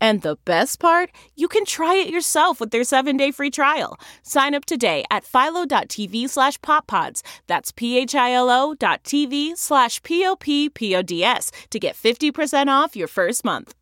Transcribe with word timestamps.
And 0.00 0.22
the 0.22 0.36
best 0.44 0.78
part, 0.78 1.10
you 1.34 1.48
can 1.48 1.64
try 1.64 1.94
it 1.94 2.10
yourself 2.10 2.60
with 2.60 2.70
their 2.70 2.82
7-day 2.82 3.32
free 3.32 3.50
trial. 3.50 3.98
Sign 4.22 4.54
up 4.54 4.64
today 4.64 5.04
at 5.10 5.24
philo.tv 5.24 6.28
slash 6.28 6.58
poppods. 6.60 7.22
That's 7.46 7.72
p-h-i-l-o 7.72 8.74
dot 8.74 9.02
tv 9.04 9.56
slash 9.56 10.02
p-o-p-p-o-d-s 10.02 11.50
to 11.70 11.78
get 11.78 11.96
50% 11.96 12.68
off 12.68 12.96
your 12.96 13.08
first 13.08 13.44
month. 13.44 13.74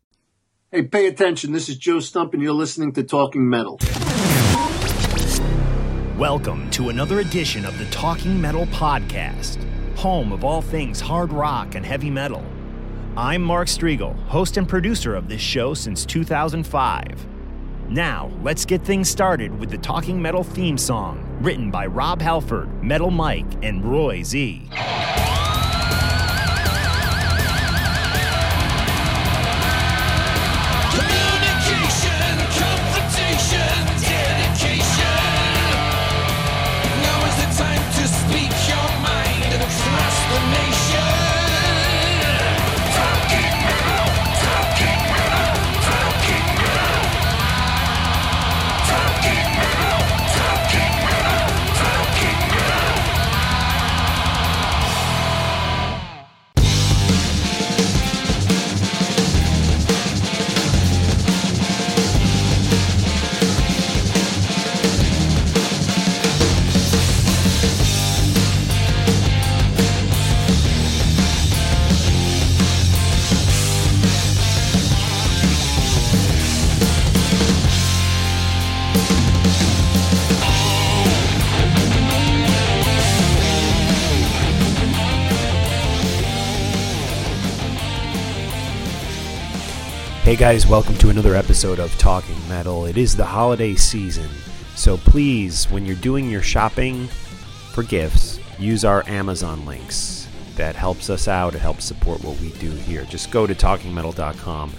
Hey, 0.71 0.83
pay 0.83 1.07
attention. 1.07 1.53
This 1.53 1.69
is 1.69 1.77
Joe 1.77 1.99
Stump, 1.99 2.33
and 2.33 2.43
you're 2.43 2.51
listening 2.51 2.91
to 2.93 3.03
Talking 3.03 3.47
Metal. 3.47 3.79
Welcome 6.17 6.69
to 6.71 6.89
another 6.89 7.19
edition 7.19 7.63
of 7.63 7.77
the 7.77 7.85
Talking 7.85 8.41
Metal 8.41 8.65
Podcast, 8.67 9.63
home 9.95 10.33
of 10.33 10.43
all 10.43 10.63
things 10.63 10.99
hard 10.99 11.31
rock 11.31 11.75
and 11.75 11.85
heavy 11.85 12.09
metal. 12.09 12.43
I'm 13.17 13.41
Mark 13.41 13.67
Strigl, 13.67 14.15
host 14.27 14.57
and 14.57 14.69
producer 14.69 15.15
of 15.15 15.27
this 15.27 15.41
show 15.41 15.73
since 15.73 16.05
2005. 16.05 17.27
Now, 17.89 18.31
let's 18.43 18.63
get 18.63 18.83
things 18.83 19.09
started 19.09 19.59
with 19.59 19.71
the 19.71 19.79
Talking 19.79 20.21
Metal 20.21 20.43
theme 20.43 20.77
song, 20.77 21.25
written 21.41 21.71
by 21.71 21.87
Rob 21.87 22.21
Halford, 22.21 22.83
Metal 22.83 23.09
Mike, 23.09 23.47
and 23.63 23.83
Roy 23.83 24.21
Z. 24.21 24.69
guys, 90.37 90.67
welcome 90.67 90.95
to 90.99 91.09
another 91.09 91.33
episode 91.33 91.79
of 91.79 91.91
Talking 91.97 92.37
Metal. 92.47 92.85
It 92.85 92.95
is 92.95 93.15
the 93.15 93.25
holiday 93.25 93.73
season, 93.73 94.29
so 94.75 94.95
please, 94.95 95.65
when 95.71 95.83
you're 95.83 95.95
doing 95.95 96.29
your 96.29 96.43
shopping 96.43 97.07
for 97.07 97.81
gifts, 97.81 98.39
use 98.59 98.85
our 98.85 99.03
Amazon 99.09 99.65
links. 99.65 100.27
That 100.55 100.75
helps 100.75 101.09
us 101.09 101.27
out, 101.27 101.55
it 101.55 101.61
helps 101.61 101.85
support 101.85 102.23
what 102.23 102.39
we 102.39 102.51
do 102.51 102.69
here. 102.69 103.03
Just 103.05 103.31
go 103.31 103.47
to 103.47 103.55
talkingmetal.com. 103.55 104.73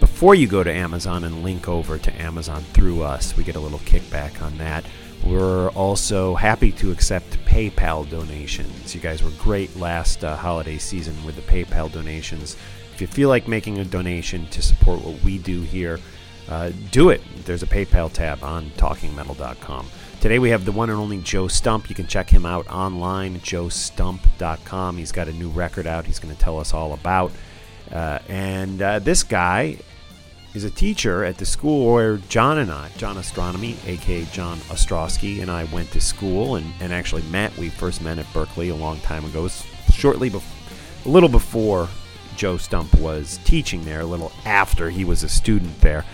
Before 0.00 0.34
you 0.34 0.46
go 0.46 0.64
to 0.64 0.72
Amazon 0.72 1.24
and 1.24 1.42
link 1.42 1.68
over 1.68 1.98
to 1.98 2.22
Amazon 2.22 2.62
through 2.72 3.02
us, 3.02 3.36
we 3.36 3.44
get 3.44 3.56
a 3.56 3.60
little 3.60 3.80
kickback 3.80 4.40
on 4.40 4.56
that. 4.56 4.86
We're 5.22 5.68
also 5.70 6.34
happy 6.34 6.72
to 6.72 6.90
accept 6.90 7.44
PayPal 7.44 8.08
donations. 8.08 8.94
You 8.94 9.02
guys 9.02 9.22
were 9.22 9.32
great 9.38 9.76
last 9.76 10.24
uh, 10.24 10.34
holiday 10.34 10.78
season 10.78 11.14
with 11.26 11.36
the 11.36 11.42
PayPal 11.42 11.92
donations. 11.92 12.56
If 12.94 13.00
you 13.00 13.08
feel 13.08 13.28
like 13.28 13.48
making 13.48 13.78
a 13.78 13.84
donation 13.84 14.46
to 14.50 14.62
support 14.62 15.00
what 15.00 15.20
we 15.24 15.38
do 15.38 15.62
here, 15.62 15.98
uh, 16.48 16.70
do 16.92 17.10
it. 17.10 17.20
There's 17.44 17.64
a 17.64 17.66
PayPal 17.66 18.12
tab 18.12 18.44
on 18.44 18.70
talkingmetal.com. 18.76 19.88
Today 20.20 20.38
we 20.38 20.50
have 20.50 20.64
the 20.64 20.70
one 20.70 20.90
and 20.90 20.98
only 21.00 21.18
Joe 21.18 21.48
Stump. 21.48 21.88
You 21.88 21.96
can 21.96 22.06
check 22.06 22.30
him 22.30 22.46
out 22.46 22.68
online, 22.68 23.40
joestump.com. 23.40 24.96
He's 24.96 25.10
got 25.10 25.26
a 25.26 25.32
new 25.32 25.50
record 25.50 25.88
out 25.88 26.06
he's 26.06 26.20
going 26.20 26.32
to 26.32 26.40
tell 26.40 26.60
us 26.60 26.72
all 26.72 26.92
about. 26.92 27.32
Uh, 27.90 28.20
and 28.28 28.80
uh, 28.80 29.00
this 29.00 29.24
guy 29.24 29.76
is 30.54 30.62
a 30.62 30.70
teacher 30.70 31.24
at 31.24 31.36
the 31.38 31.44
school 31.44 31.92
where 31.92 32.18
John 32.28 32.58
and 32.58 32.70
I, 32.70 32.90
John 32.96 33.16
Ostronomy, 33.16 33.76
aka 33.88 34.24
John 34.26 34.58
Ostrowski, 34.68 35.42
and 35.42 35.50
I 35.50 35.64
went 35.64 35.90
to 35.90 36.00
school 36.00 36.54
and, 36.54 36.72
and 36.78 36.92
actually 36.92 37.22
met. 37.22 37.56
We 37.58 37.70
first 37.70 38.02
met 38.02 38.20
at 38.20 38.26
Berklee 38.26 38.70
a 38.70 38.76
long 38.76 39.00
time 39.00 39.24
ago, 39.24 39.48
shortly 39.92 40.30
before, 40.30 40.56
a 41.06 41.08
little 41.08 41.28
before 41.28 41.88
Joe 42.36 42.56
Stump 42.56 42.94
was 42.96 43.38
teaching 43.44 43.84
there, 43.84 44.00
a 44.00 44.04
little 44.06 44.32
after 44.44 44.90
he 44.90 45.04
was 45.04 45.22
a 45.22 45.28
student 45.28 45.80
there. 45.80 46.04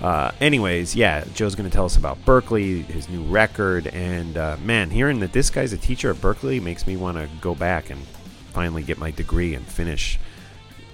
Uh, 0.00 0.30
anyways, 0.40 0.94
yeah, 0.94 1.24
Joe's 1.34 1.54
going 1.56 1.68
to 1.68 1.74
tell 1.74 1.84
us 1.84 1.96
about 1.96 2.24
Berklee, 2.24 2.84
his 2.84 3.08
new 3.08 3.22
record, 3.24 3.88
and 3.88 4.36
uh, 4.36 4.56
man, 4.62 4.90
hearing 4.90 5.18
that 5.20 5.32
this 5.32 5.50
guy's 5.50 5.72
a 5.72 5.76
teacher 5.78 6.10
at 6.10 6.16
Berklee 6.16 6.62
makes 6.62 6.86
me 6.86 6.96
want 6.96 7.16
to 7.16 7.28
go 7.40 7.54
back 7.54 7.90
and 7.90 8.00
finally 8.52 8.82
get 8.82 8.98
my 8.98 9.10
degree 9.10 9.54
and 9.54 9.66
finish 9.66 10.18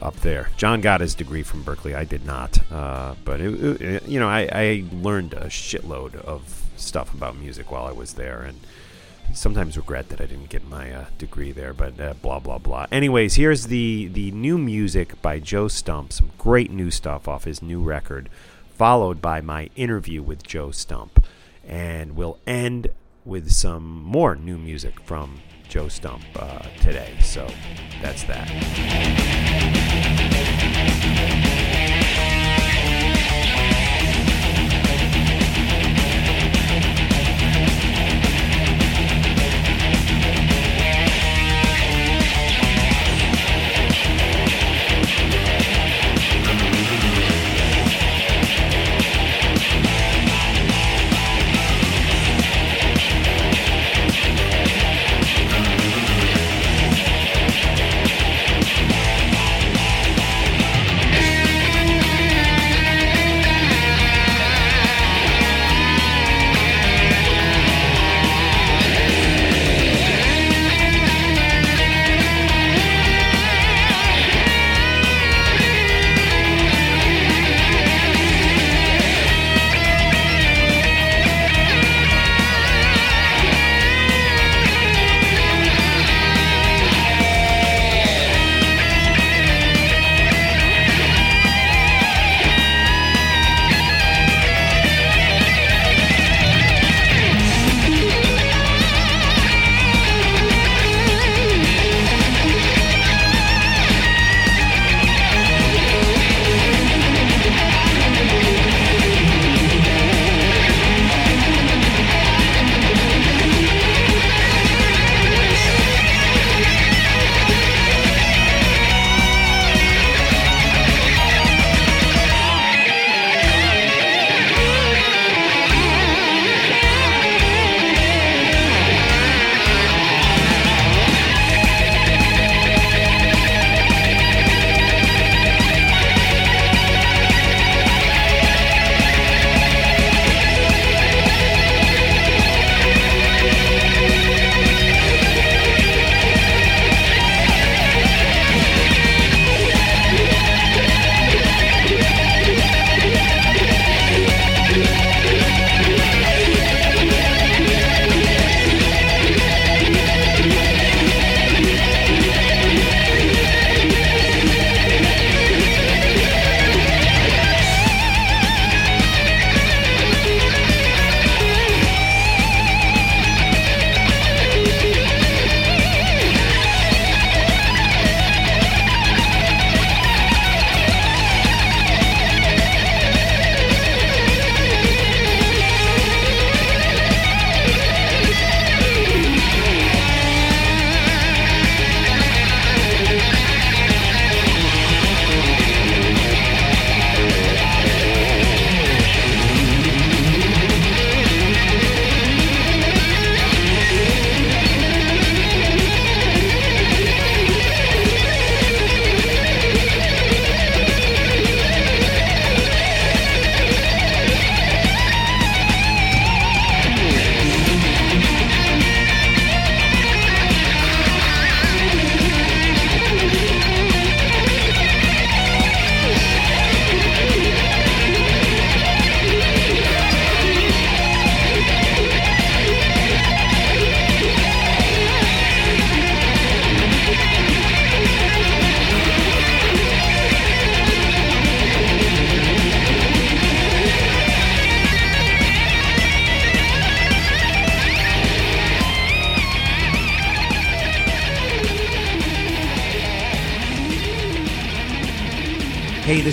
up 0.00 0.16
there. 0.16 0.48
John 0.56 0.80
got 0.80 1.00
his 1.02 1.14
degree 1.14 1.42
from 1.42 1.64
Berklee. 1.64 1.94
I 1.94 2.04
did 2.04 2.24
not, 2.24 2.58
uh, 2.72 3.14
but 3.24 3.40
it, 3.40 3.80
it- 3.82 4.08
you 4.08 4.18
know, 4.20 4.28
I, 4.28 4.48
I 4.50 4.84
learned 4.92 5.34
a 5.34 5.46
shitload 5.46 6.14
of 6.16 6.62
stuff 6.76 7.12
about 7.14 7.36
music 7.36 7.70
while 7.70 7.84
I 7.86 7.92
was 7.92 8.14
there, 8.14 8.40
and 8.40 8.58
sometimes 9.32 9.76
regret 9.76 10.08
that 10.10 10.20
I 10.20 10.26
didn't 10.26 10.50
get 10.50 10.66
my 10.68 10.92
uh, 10.92 11.04
degree 11.18 11.52
there. 11.52 11.72
But 11.72 11.98
uh, 12.00 12.14
blah 12.14 12.40
blah 12.40 12.58
blah. 12.58 12.86
Anyways, 12.92 13.34
here's 13.34 13.66
the 13.68 14.08
the 14.12 14.30
new 14.32 14.58
music 14.58 15.20
by 15.22 15.38
Joe 15.38 15.68
Stump. 15.68 16.12
Some 16.12 16.32
great 16.38 16.70
new 16.70 16.90
stuff 16.90 17.28
off 17.28 17.44
his 17.44 17.62
new 17.62 17.82
record, 17.82 18.28
followed 18.74 19.22
by 19.22 19.40
my 19.40 19.70
interview 19.76 20.22
with 20.22 20.42
Joe 20.42 20.70
Stump, 20.70 21.24
and 21.66 22.16
we'll 22.16 22.38
end 22.46 22.88
with 23.24 23.50
some 23.50 24.02
more 24.02 24.36
new 24.36 24.58
music 24.58 25.00
from 25.00 25.40
Joe 25.68 25.88
Stump 25.88 26.22
uh, 26.36 26.60
today. 26.80 27.16
So 27.22 27.48
that's 28.02 28.24
that. 28.24 28.50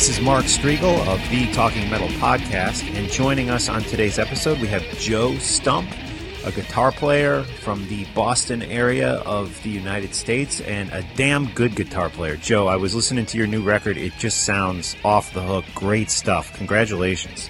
This 0.02 0.18
is 0.18 0.22
Mark 0.26 0.46
Strigl 0.46 0.98
of 1.06 1.20
the 1.30 1.46
Talking 1.54 1.88
Metal 1.88 2.08
Podcast, 2.08 2.92
and 2.98 3.08
joining 3.08 3.52
us 3.52 3.70
on 3.70 3.84
today's 3.84 4.18
episode, 4.18 4.60
we 4.60 4.66
have 4.66 4.82
Joe 4.98 5.36
Stump, 5.36 5.88
a 6.44 6.52
guitar 6.52 6.92
player 6.92 7.44
from 7.44 7.88
the 7.88 8.06
Boston 8.16 8.64
area 8.64 9.18
of 9.28 9.62
the 9.62 9.70
United 9.70 10.16
States, 10.16 10.60
and 10.62 10.90
a 10.90 11.06
damn 11.16 11.46
good 11.52 11.76
guitar 11.76 12.10
player. 12.10 12.36
Joe, 12.36 12.66
I 12.66 12.78
was 12.78 12.96
listening 12.96 13.28
to 13.28 13.38
your 13.38 13.46
new 13.46 13.62
record. 13.62 13.96
It 13.96 14.14
just 14.18 14.44
sounds 14.44 14.96
off 15.06 15.36
the 15.36 15.42
hook. 15.44 15.66
Great 15.76 16.10
stuff. 16.10 16.52
Congratulations. 16.58 17.48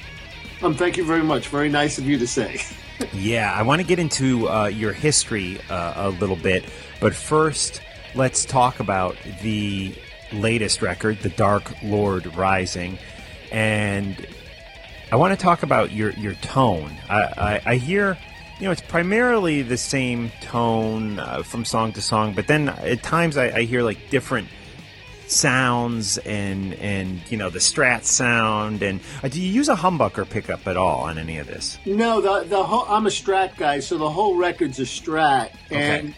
Um, 0.61 0.75
thank 0.75 0.97
you 0.97 1.05
very 1.05 1.23
much. 1.23 1.47
Very 1.47 1.69
nice 1.69 1.99
of 1.99 2.05
you 2.05 2.19
to 2.19 2.27
say. 2.27 2.59
Yeah, 3.13 3.51
I 3.51 3.63
want 3.63 3.81
to 3.81 3.87
get 3.87 3.97
into 3.97 4.47
uh, 4.47 4.67
your 4.67 4.93
history 4.93 5.59
uh, 5.71 5.93
a 5.95 6.09
little 6.09 6.35
bit, 6.35 6.65
but 6.99 7.15
first, 7.15 7.81
let's 8.13 8.45
talk 8.45 8.79
about 8.79 9.17
the 9.41 9.95
latest 10.33 10.81
record, 10.81 11.19
The 11.19 11.29
Dark 11.29 11.63
Lord 11.83 12.35
Rising, 12.35 12.97
and 13.51 14.27
I 15.11 15.15
want 15.15 15.37
to 15.37 15.41
talk 15.41 15.63
about 15.63 15.91
your 15.91 16.11
your 16.11 16.33
tone. 16.35 16.91
I, 17.09 17.21
I, 17.21 17.61
I 17.65 17.75
hear, 17.75 18.17
you 18.59 18.65
know, 18.65 18.71
it's 18.71 18.81
primarily 18.81 19.61
the 19.61 19.77
same 19.77 20.31
tone 20.41 21.19
uh, 21.19 21.43
from 21.43 21.65
song 21.65 21.93
to 21.93 22.01
song, 22.01 22.33
but 22.33 22.47
then 22.47 22.69
at 22.69 23.03
times 23.03 23.37
I, 23.37 23.57
I 23.57 23.61
hear 23.63 23.83
like 23.83 24.09
different 24.09 24.47
sounds 25.31 26.17
and 26.19 26.73
and 26.75 27.21
you 27.31 27.37
know 27.37 27.49
the 27.49 27.59
strat 27.59 28.03
sound. 28.03 28.83
And 28.83 28.99
uh, 29.23 29.29
do 29.29 29.41
you 29.41 29.51
use 29.51 29.69
a 29.69 29.75
humbucker 29.75 30.29
pickup 30.29 30.67
at 30.67 30.77
all 30.77 31.01
on 31.01 31.17
any 31.17 31.37
of 31.37 31.47
this? 31.47 31.77
No, 31.85 32.21
the 32.21 32.47
the 32.47 32.63
whole 32.63 32.85
I'm 32.87 33.07
a 33.07 33.09
Strat 33.09 33.57
guy, 33.57 33.79
so 33.79 33.97
the 33.97 34.09
whole 34.09 34.37
record's 34.37 34.79
a 34.79 34.83
Strat, 34.83 35.51
and 35.69 36.13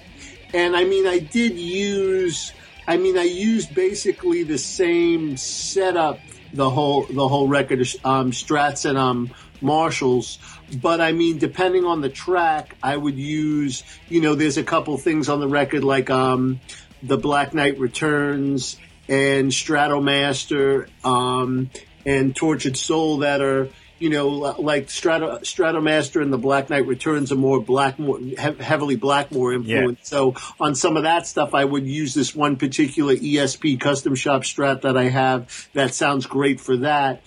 and 0.53 0.75
I 0.75 0.83
mean 0.83 1.07
I 1.07 1.19
did 1.19 1.57
use, 1.57 2.53
I 2.87 2.97
mean 2.97 3.17
I 3.17 3.23
used 3.23 3.73
basically 3.73 4.43
the 4.43 4.57
same 4.57 5.37
setup 5.37 6.19
the 6.53 6.69
whole 6.69 7.03
the 7.03 7.27
whole 7.27 7.47
record, 7.47 7.79
um, 8.03 8.31
Strats 8.31 8.87
and 8.87 8.97
um 8.97 9.31
Marshalls, 9.61 10.39
but 10.81 11.01
I 11.01 11.13
mean 11.13 11.37
depending 11.37 11.85
on 11.85 12.01
the 12.01 12.09
track, 12.09 12.75
I 12.83 12.95
would 12.95 13.17
use, 13.17 13.83
you 14.09 14.21
know, 14.21 14.35
there's 14.35 14.57
a 14.57 14.63
couple 14.63 14.97
things 14.97 15.29
on 15.29 15.39
the 15.39 15.47
record 15.47 15.83
like 15.83 16.09
um 16.09 16.59
the 17.01 17.17
Black 17.17 17.53
Knight 17.53 17.79
Returns 17.79 18.77
and 19.07 19.51
Stratomaster 19.51 20.87
um, 21.05 21.69
and 22.05 22.35
Tortured 22.35 22.77
Soul 22.77 23.17
that 23.17 23.41
are 23.41 23.69
you 24.03 24.09
know 24.09 24.27
like 24.27 24.89
Strato 24.89 25.37
Stratomaster 25.39 26.21
and 26.21 26.33
the 26.33 26.37
Black 26.37 26.69
Knight 26.69 26.85
Returns 26.87 27.31
are 27.31 27.37
more 27.37 27.61
Blackmore 27.61 28.19
he- 28.19 28.35
heavily 28.35 28.97
Blackmore 28.97 29.53
influenced. 29.53 30.05
So 30.07 30.33
on 30.59 30.75
some 30.75 30.97
of 30.97 31.03
that 31.03 31.25
stuff, 31.25 31.53
I 31.53 31.63
would 31.63 31.87
use 31.87 32.13
this 32.13 32.35
one 32.35 32.57
particular 32.57 33.15
ESP 33.15 33.79
custom 33.79 34.13
shop 34.13 34.41
Strat 34.41 34.81
that 34.81 34.97
I 34.97 35.05
have 35.05 35.69
that 35.71 35.93
sounds 35.93 36.25
great 36.25 36.59
for 36.59 36.75
that. 36.77 37.21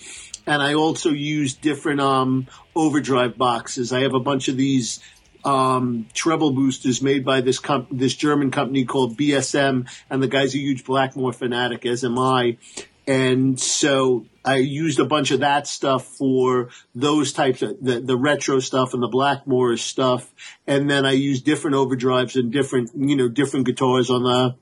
And 0.47 0.61
I 0.61 0.75
also 0.75 1.09
use 1.09 1.55
different 1.55 2.03
um, 2.03 2.47
overdrive 2.75 3.39
boxes. 3.39 3.91
I 3.91 4.01
have 4.01 4.13
a 4.13 4.21
bunch 4.21 4.49
of 4.49 4.59
these 4.59 5.01
um, 5.47 6.07
treble 6.13 6.51
boosters 6.51 7.01
made 7.01 7.25
by 7.25 7.41
this 7.41 7.59
comp- 7.59 7.89
this 7.91 8.15
German 8.15 8.51
company 8.51 8.85
called 8.85 9.17
BSM, 9.17 9.89
and 10.11 10.23
the 10.23 10.29
guy's 10.29 10.55
a 10.55 10.59
huge 10.59 10.85
Blackmore 10.85 11.33
fanatic, 11.33 11.87
as 11.87 12.05
am 12.05 12.19
I. 12.19 12.59
And 13.07 13.59
so 13.59 14.27
I 14.47 14.57
used 14.57 15.01
a 15.01 15.05
bunch 15.05 15.33
of 15.33 15.41
that 15.41 15.67
stuff 15.67 16.07
for 16.07 16.71
those 16.95 17.33
types 17.33 17.63
of 17.63 17.83
the, 17.83 18.01
the 18.01 18.17
retro 18.17 18.61
stuff 18.61 18.95
and 18.95 19.03
the 19.03 19.09
Blackmore 19.09 19.77
stuff, 19.77 20.33
and 20.67 20.89
then 20.89 21.05
I 21.05 21.13
used 21.13 21.45
different 21.45 21.77
overdrives 21.77 22.37
and 22.39 22.53
different 22.53 22.91
you 22.95 23.17
know 23.17 23.29
different 23.29 23.67
guitars 23.67 24.09
on 24.09 24.23
the 24.23 24.57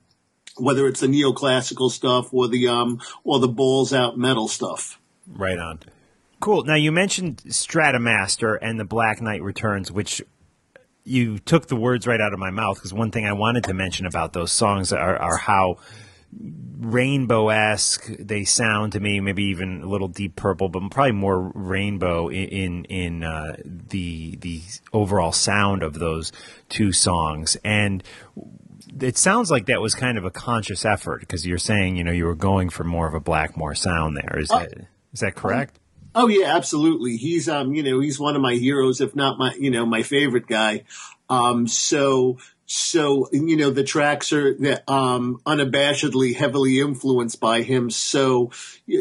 whether 0.57 0.87
it's 0.87 1.01
the 1.01 1.07
neoclassical 1.07 1.91
stuff 1.91 2.33
or 2.33 2.47
the 2.47 2.67
um 2.67 2.99
or 3.23 3.39
the 3.39 3.47
balls 3.47 3.93
out 3.93 4.17
metal 4.17 4.47
stuff. 4.47 4.99
Right 5.27 5.59
on. 5.59 5.79
Cool. 6.39 6.63
Now 6.63 6.75
you 6.75 6.91
mentioned 6.91 7.43
Stratomaster 7.47 8.57
and 8.61 8.79
the 8.79 8.85
Black 8.85 9.21
Knight 9.21 9.41
Returns, 9.41 9.91
which 9.91 10.21
you 11.03 11.37
took 11.37 11.67
the 11.67 11.75
words 11.75 12.07
right 12.07 12.19
out 12.19 12.33
of 12.33 12.39
my 12.39 12.49
mouth 12.49 12.77
because 12.77 12.93
one 12.93 13.11
thing 13.11 13.25
I 13.25 13.33
wanted 13.33 13.63
to 13.65 13.73
mention 13.73 14.05
about 14.05 14.33
those 14.33 14.51
songs 14.51 14.91
are, 14.91 15.15
are 15.15 15.37
how 15.37 15.77
rainbow 16.31 17.49
esque 17.49 18.07
they 18.19 18.43
sound 18.43 18.93
to 18.93 18.99
me. 18.99 19.19
Maybe 19.19 19.43
even 19.45 19.81
a 19.81 19.87
little 19.87 20.07
deep 20.07 20.35
purple, 20.35 20.69
but 20.69 20.89
probably 20.91 21.13
more 21.13 21.51
rainbow 21.53 22.27
in 22.27 22.49
in, 22.49 22.85
in 22.85 23.23
uh, 23.23 23.57
the 23.65 24.35
the 24.37 24.61
overall 24.93 25.31
sound 25.31 25.83
of 25.83 25.95
those 25.95 26.31
two 26.69 26.91
songs 26.91 27.57
and. 27.63 28.03
It 29.01 29.17
sounds 29.17 29.51
like 29.51 29.65
that 29.65 29.81
was 29.81 29.93
kind 29.93 30.17
of 30.17 30.23
a 30.23 30.31
conscious 30.31 30.85
effort 30.85 31.19
because 31.19 31.45
you're 31.45 31.57
saying, 31.57 31.97
you 31.97 32.03
know, 32.05 32.13
you 32.13 32.23
were 32.23 32.35
going 32.35 32.69
for 32.69 32.85
more 32.85 33.07
of 33.07 33.13
a 33.13 33.19
Blackmore 33.19 33.75
sound 33.75 34.15
there. 34.15 34.39
Is 34.39 34.47
that 34.47 34.71
is 35.11 35.19
that 35.19 35.35
correct? 35.35 35.79
Oh 36.13 36.27
yeah, 36.27 36.55
absolutely. 36.55 37.17
He's 37.17 37.49
um, 37.49 37.75
you 37.75 37.83
know, 37.83 37.99
he's 37.99 38.19
one 38.19 38.37
of 38.37 38.41
my 38.41 38.53
heroes, 38.53 39.01
if 39.01 39.13
not 39.15 39.37
my, 39.37 39.53
you 39.59 39.69
know, 39.69 39.85
my 39.85 40.01
favorite 40.01 40.47
guy. 40.47 40.83
Um, 41.29 41.67
so 41.67 42.37
so 42.65 43.29
you 43.31 43.57
know, 43.57 43.69
the 43.69 43.83
tracks 43.83 44.33
are 44.33 44.55
um 44.87 45.39
unabashedly 45.45 46.35
heavily 46.35 46.79
influenced 46.79 47.39
by 47.39 47.61
him. 47.61 47.89
So 47.89 48.51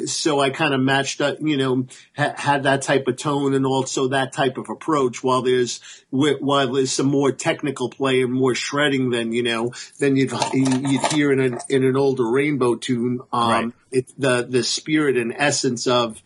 so 0.06 0.40
I 0.40 0.50
kind 0.50 0.74
of 0.74 0.80
matched 0.80 1.20
up, 1.20 1.38
you 1.40 1.56
know, 1.56 1.86
ha- 2.16 2.34
had 2.36 2.64
that 2.64 2.82
type 2.82 3.08
of 3.08 3.16
tone 3.16 3.54
and 3.54 3.64
also 3.64 4.08
that 4.08 4.32
type 4.32 4.58
of 4.58 4.68
approach. 4.68 5.22
While 5.22 5.42
there's 5.42 5.80
while 6.10 6.72
there's 6.72 6.92
some 6.92 7.06
more 7.06 7.32
technical 7.32 7.88
play 7.88 8.22
and 8.22 8.32
more 8.32 8.54
shredding 8.54 9.10
than 9.10 9.32
you 9.32 9.42
know 9.42 9.72
than 9.98 10.16
you'd 10.16 10.32
you'd 10.52 11.06
hear 11.12 11.32
in 11.32 11.40
an 11.40 11.58
in 11.68 11.84
an 11.84 11.96
older 11.96 12.30
Rainbow 12.30 12.74
tune. 12.76 13.20
Um, 13.32 13.50
Right. 13.50 13.72
it's 13.90 14.12
the 14.18 14.46
the 14.48 14.62
spirit 14.62 15.16
and 15.16 15.32
essence 15.36 15.86
of 15.86 16.22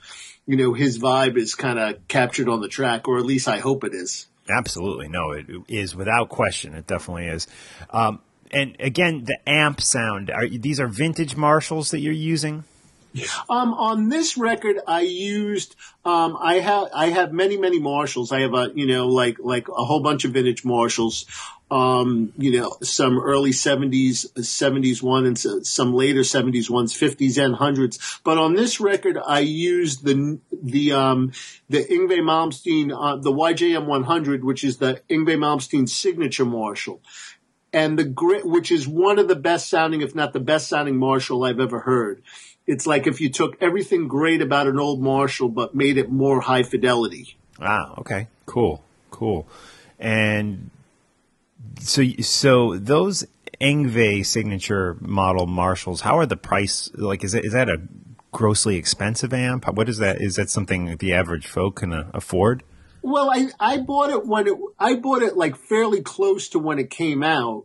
you 0.47 0.57
know, 0.57 0.73
his 0.73 0.99
vibe 0.99 1.37
is 1.37 1.55
kind 1.55 1.79
of 1.79 2.09
captured 2.09 2.49
on 2.49 2.63
the 2.63 2.69
track, 2.69 3.07
or 3.07 3.19
at 3.19 3.27
least 3.27 3.47
I 3.49 3.59
hope 3.59 3.85
it 3.85 3.93
is. 3.93 4.29
Absolutely. 4.49 5.09
No, 5.09 5.33
it 5.33 5.47
is 5.69 5.95
without 5.95 6.29
question. 6.29 6.75
It 6.75 6.87
definitely 6.87 7.27
is. 7.27 7.47
Um, 7.91 8.21
and 8.51 8.77
again, 8.81 9.25
the 9.25 9.39
amp 9.47 9.81
sound. 9.81 10.31
Are 10.31 10.49
these 10.49 10.81
are 10.81 10.89
vintage 10.89 11.37
Marshalls 11.37 11.91
that 11.91 12.01
you're 12.01 12.13
using? 12.13 12.65
Um, 13.49 13.75
on 13.75 14.11
this 14.11 14.37
record, 14.37 14.79
I 14.87 15.01
used, 15.01 15.77
um, 16.05 16.37
I 16.41 16.57
have, 16.57 16.89
I 16.95 17.07
have 17.07 17.33
many, 17.33 17.57
many 17.57 17.79
Marshalls. 17.79 18.33
I 18.33 18.41
have 18.41 18.55
a, 18.55 18.71
you 18.75 18.87
know, 18.87 19.09
like, 19.09 19.39
like 19.41 19.69
a 19.69 19.85
whole 19.85 20.01
bunch 20.01 20.25
of 20.25 20.33
vintage 20.33 20.65
Marshalls. 20.65 21.27
Um, 21.71 22.33
you 22.39 22.59
know, 22.59 22.77
some 22.83 23.19
early 23.19 23.53
seventies, 23.53 24.27
seventies 24.41 25.03
one 25.03 25.27
and 25.27 25.39
some 25.39 25.93
later 25.93 26.25
seventies 26.25 26.71
ones, 26.71 26.95
fifties 26.95 27.37
and 27.37 27.55
hundreds. 27.55 28.21
But 28.25 28.39
on 28.39 28.55
this 28.55 28.81
record, 28.81 29.19
I 29.19 29.41
used 29.41 30.05
the, 30.05 30.39
the, 30.51 30.93
um, 30.93 31.33
the 31.69 31.85
Yngwie 31.85 32.21
Malmsteen, 32.21 32.91
uh, 32.91 33.17
the 33.17 33.33
YJM 33.33 33.85
100, 33.87 34.45
which 34.45 34.65
is 34.65 34.79
the 34.79 35.03
Yngwie 35.11 35.37
Malmsteen 35.37 35.87
signature 35.89 36.47
Marshall. 36.47 37.03
and 37.73 37.99
the 37.99 38.05
grit, 38.05 38.47
which 38.47 38.73
is 38.73 38.89
one 38.89 39.19
of 39.19 39.29
the 39.29 39.37
best 39.37 39.69
sounding, 39.69 40.01
if 40.01 40.15
not 40.15 40.33
the 40.33 40.41
best 40.41 40.69
sounding 40.69 40.97
Marshall 40.97 41.45
I've 41.45 41.61
ever 41.61 41.81
heard. 41.81 42.23
It's 42.67 42.87
like 42.87 43.07
if 43.07 43.21
you 43.21 43.29
took 43.31 43.63
everything 43.63 44.09
great 44.09 44.41
about 44.41 44.67
an 44.67 44.79
old 44.79 45.03
Marshall, 45.03 45.51
but 45.51 45.75
made 45.75 45.99
it 45.99 46.11
more 46.11 46.41
high 46.41 46.63
fidelity. 46.63 47.37
Ah, 47.61 47.93
okay, 47.99 48.29
cool, 48.47 48.83
cool. 49.11 49.47
And 49.99 50.71
so, 51.81 52.05
so 52.21 52.77
those 52.77 53.27
Yngwie 53.61 54.25
signature 54.25 54.97
model 55.01 55.47
Marshalls, 55.47 56.03
how 56.03 56.19
are 56.19 56.27
the 56.27 56.37
price? 56.37 56.91
Like, 56.95 57.25
is 57.25 57.35
it 57.35 57.45
is 57.45 57.53
that 57.53 57.69
a 57.69 57.81
grossly 58.33 58.77
expensive 58.77 59.33
amp? 59.33 59.67
What 59.73 59.89
is 59.89 59.99
that? 59.99 60.21
Is 60.21 60.37
that 60.37 60.51
something 60.51 60.97
the 60.97 61.13
average 61.13 61.47
folk 61.47 61.77
can 61.77 61.93
uh, 61.93 62.11
afford? 62.15 62.63
Well, 63.03 63.31
I, 63.31 63.49
I 63.59 63.79
bought 63.79 64.11
it 64.11 64.27
when 64.27 64.47
it, 64.49 64.55
I 64.79 64.97
bought 64.97 65.23
it 65.23 65.37
like 65.37 65.57
fairly 65.57 66.03
close 66.03 66.49
to 66.51 66.59
when 66.59 66.79
it 66.79 66.91
came 66.91 67.23
out. 67.23 67.65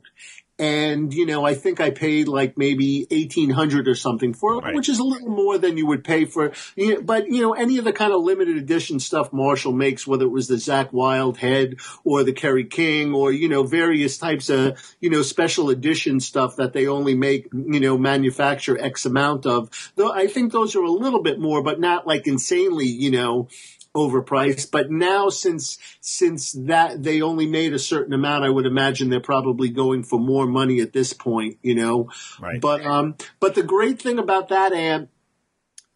And, 0.60 1.12
you 1.12 1.26
know, 1.26 1.44
I 1.44 1.56
think 1.56 1.82
I 1.82 1.90
paid 1.90 2.28
like 2.28 2.60
maybe 2.60 3.08
1800 3.10 3.88
or 3.88 3.96
something 3.96 4.34
for 4.36 4.54
it, 4.54 4.64
Right. 4.64 4.76
which 4.76 4.88
is 4.88 5.00
a 5.00 5.04
little 5.04 5.30
more 5.30 5.58
than 5.58 5.78
you 5.78 5.88
would 5.88 6.04
pay 6.04 6.26
for, 6.26 6.52
you 6.76 6.94
know, 6.94 7.02
but, 7.02 7.28
you 7.28 7.42
know, 7.42 7.54
any 7.54 7.80
of 7.80 7.86
the 7.86 7.92
kind 7.92 8.14
of 8.14 8.22
limited 8.22 8.58
edition 8.58 9.00
stuff 9.00 9.34
Marshall 9.34 9.74
makes, 9.74 10.06
whether 10.06 10.26
it 10.26 10.32
was 10.32 10.48
the 10.48 10.56
Zakk 10.56 10.94
Wylde 10.94 11.38
head 11.38 11.78
or 12.04 12.24
the 12.24 12.34
Kerry 12.34 12.66
King 12.66 13.16
or, 13.16 13.32
you 13.32 13.50
know, 13.50 13.64
various 13.64 14.20
types 14.20 14.50
of, 14.52 14.80
you 15.02 15.10
know, 15.10 15.24
special 15.24 15.72
edition 15.72 16.20
stuff 16.20 16.56
that 16.58 16.74
they 16.74 16.86
only 16.86 17.16
make, 17.16 17.48
you 17.52 17.80
know, 17.80 17.98
manufacture 17.98 18.80
X 18.80 19.08
amount 19.08 19.48
of. 19.48 19.70
Though 19.96 20.12
I 20.12 20.28
think 20.28 20.52
those 20.52 20.76
are 20.76 20.84
a 20.84 20.92
little 20.92 21.24
bit 21.24 21.40
more, 21.40 21.64
but 21.64 21.80
not 21.80 22.06
like 22.06 22.28
insanely, 22.28 22.88
you 22.88 23.10
know, 23.10 23.48
overpriced. 23.96 24.72
But 24.72 24.92
now 24.92 25.30
since 25.30 25.78
since 26.02 26.54
that 26.54 27.04
they 27.04 27.22
only 27.22 27.46
made 27.46 27.74
a 27.74 27.80
certain 27.80 28.14
amount, 28.14 28.44
I 28.44 28.50
would 28.50 28.66
imagine 28.66 29.10
they're 29.10 29.20
probably 29.20 29.70
going 29.70 30.04
for 30.04 30.20
more 30.20 30.48
money 30.48 30.82
at 30.82 30.94
this 30.94 31.14
point, 31.14 31.58
you 31.62 31.76
know. 31.76 32.10
Right. 32.40 32.60
But 32.60 32.86
um 32.86 33.16
but 33.40 33.56
the 33.56 33.64
great 33.64 34.02
thing 34.02 34.20
about 34.20 34.50
that 34.50 34.74
amp 34.74 35.10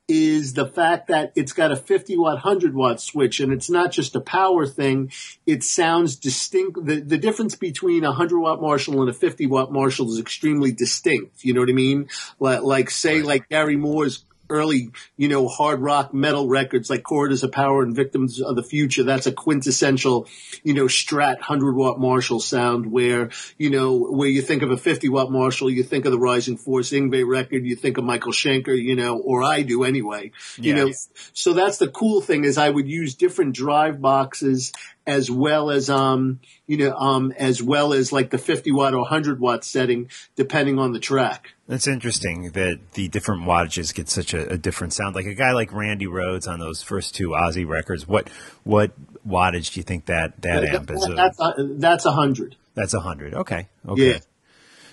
is 0.07 0.53
the 0.53 0.65
fact 0.65 1.09
that 1.09 1.33
it's 1.35 1.51
got 1.51 1.71
a 1.71 1.75
50 1.75 2.17
watt 2.17 2.35
100 2.35 2.73
watt 2.73 3.01
switch 3.01 3.41
and 3.41 3.51
it's 3.51 3.69
not 3.69 3.91
just 3.91 4.15
a 4.15 4.21
power 4.21 4.65
thing 4.65 5.11
it 5.45 5.63
sounds 5.63 6.15
distinct 6.15 6.85
the, 6.85 7.01
the 7.01 7.17
difference 7.17 7.55
between 7.55 8.05
a 8.05 8.09
100 8.09 8.39
watt 8.39 8.61
marshall 8.61 9.01
and 9.01 9.09
a 9.09 9.13
50 9.13 9.47
watt 9.47 9.71
marshall 9.71 10.09
is 10.09 10.17
extremely 10.17 10.71
distinct 10.71 11.43
you 11.43 11.53
know 11.53 11.59
what 11.59 11.69
i 11.69 11.73
mean 11.73 12.07
like, 12.39 12.61
like 12.61 12.89
say 12.89 13.21
like 13.21 13.49
gary 13.49 13.75
moore's 13.75 14.23
early, 14.49 14.91
you 15.17 15.27
know, 15.27 15.47
hard 15.47 15.81
rock 15.81 16.13
metal 16.13 16.47
records 16.47 16.89
like 16.89 17.03
Corridors 17.03 17.43
of 17.43 17.51
Power 17.51 17.83
and 17.83 17.95
Victims 17.95 18.41
of 18.41 18.55
the 18.55 18.63
Future. 18.63 19.03
That's 19.03 19.27
a 19.27 19.31
quintessential, 19.31 20.27
you 20.63 20.73
know, 20.73 20.85
Strat 20.85 21.35
100 21.35 21.75
watt 21.75 21.99
Marshall 21.99 22.39
sound 22.39 22.91
where, 22.91 23.29
you 23.57 23.69
know, 23.69 23.97
where 23.97 24.29
you 24.29 24.41
think 24.41 24.61
of 24.63 24.71
a 24.71 24.77
50 24.77 25.09
watt 25.09 25.31
Marshall, 25.31 25.69
you 25.69 25.83
think 25.83 26.05
of 26.05 26.11
the 26.11 26.19
Rising 26.19 26.57
Force 26.57 26.91
Yngwie 26.91 27.27
record, 27.27 27.65
you 27.65 27.75
think 27.75 27.97
of 27.97 28.03
Michael 28.03 28.31
Schenker, 28.31 28.79
you 28.79 28.95
know, 28.95 29.17
or 29.17 29.43
I 29.43 29.61
do 29.63 29.83
anyway, 29.83 30.31
you 30.57 30.75
Yeah. 30.75 30.85
know, 30.85 30.91
so 31.33 31.53
that's 31.53 31.77
the 31.77 31.87
cool 31.87 32.21
thing 32.21 32.43
is 32.43 32.57
I 32.57 32.69
would 32.69 32.87
use 32.87 33.15
different 33.15 33.53
drive 33.55 34.01
boxes 34.01 34.71
as 35.07 35.31
well 35.31 35.71
as, 35.71 35.89
um, 35.89 36.41
you 36.67 36.77
know, 36.77 36.93
um, 36.95 37.31
as 37.37 37.63
well 37.63 37.93
as 37.93 38.11
like 38.11 38.29
the 38.29 38.37
50 38.37 38.73
watt 38.73 38.93
or 38.93 38.99
100 38.99 39.39
watt 39.39 39.63
setting 39.63 40.09
depending 40.35 40.77
on 40.77 40.91
the 40.91 40.99
track. 40.99 41.53
That's 41.67 41.87
interesting 41.87 42.51
that 42.51 42.79
the 42.93 43.07
different 43.07 43.43
wattages 43.43 43.93
get 43.93 44.09
such 44.09 44.33
a, 44.33 44.53
a 44.53 44.57
different 44.57 44.93
sound. 44.93 45.15
Like 45.15 45.25
a 45.25 45.33
guy 45.33 45.53
like 45.53 45.73
Randy 45.73 46.05
Rhoads 46.05 46.47
on 46.47 46.59
those 46.59 46.83
first 46.83 47.15
two 47.15 47.29
Ozzy 47.29 47.65
records, 47.67 48.05
what 48.05 48.29
what 48.63 48.91
wattage 49.25 49.73
do 49.73 49.79
you 49.79 49.83
think 49.83 50.05
that 50.05 50.41
that 50.41 50.63
amp 50.65 50.91
is? 50.91 51.07
That's 51.07 51.39
a, 51.39 51.53
that's 51.75 52.05
a 52.05 52.11
hundred. 52.11 52.57
That's 52.75 52.93
a 52.93 52.99
hundred. 52.99 53.33
Okay. 53.33 53.69
Okay. 53.87 54.11
Yeah. 54.11 54.19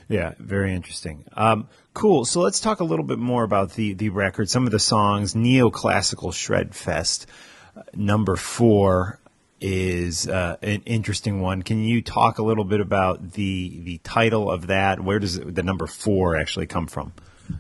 Yeah, 0.07 0.35
very 0.39 0.75
interesting. 0.75 1.25
Um, 1.33 1.69
cool. 1.95 2.27
So 2.27 2.41
let's 2.41 2.61
talk 2.61 2.81
a 2.81 2.85
little 2.85 3.07
bit 3.07 3.19
more 3.19 3.43
about 3.43 3.73
the 3.73 3.95
the 3.95 4.11
record, 4.11 4.51
some 4.51 4.67
of 4.67 4.71
the 4.71 4.79
songs. 4.79 5.35
Neoclassical 5.35 6.35
Shred 6.35 6.75
Fest, 6.75 7.27
uh, 7.75 7.83
number 7.95 8.37
four 8.37 9.19
is 9.67 10.29
uh, 10.29 10.59
an 10.61 10.83
interesting 10.85 11.41
one. 11.41 11.63
Can 11.63 11.83
you 11.83 12.03
talk 12.03 12.39
a 12.39 12.43
little 12.43 12.65
bit 12.65 12.81
about 12.81 13.33
the 13.33 13.81
the 13.83 13.99
title 13.99 14.51
of 14.51 14.67
that? 14.67 15.01
Where 15.01 15.19
does 15.19 15.39
it, 15.39 15.55
the 15.55 15.63
number 15.63 15.87
four 15.87 16.37
actually 16.37 16.67
come 16.67 16.87
from? 16.87 17.15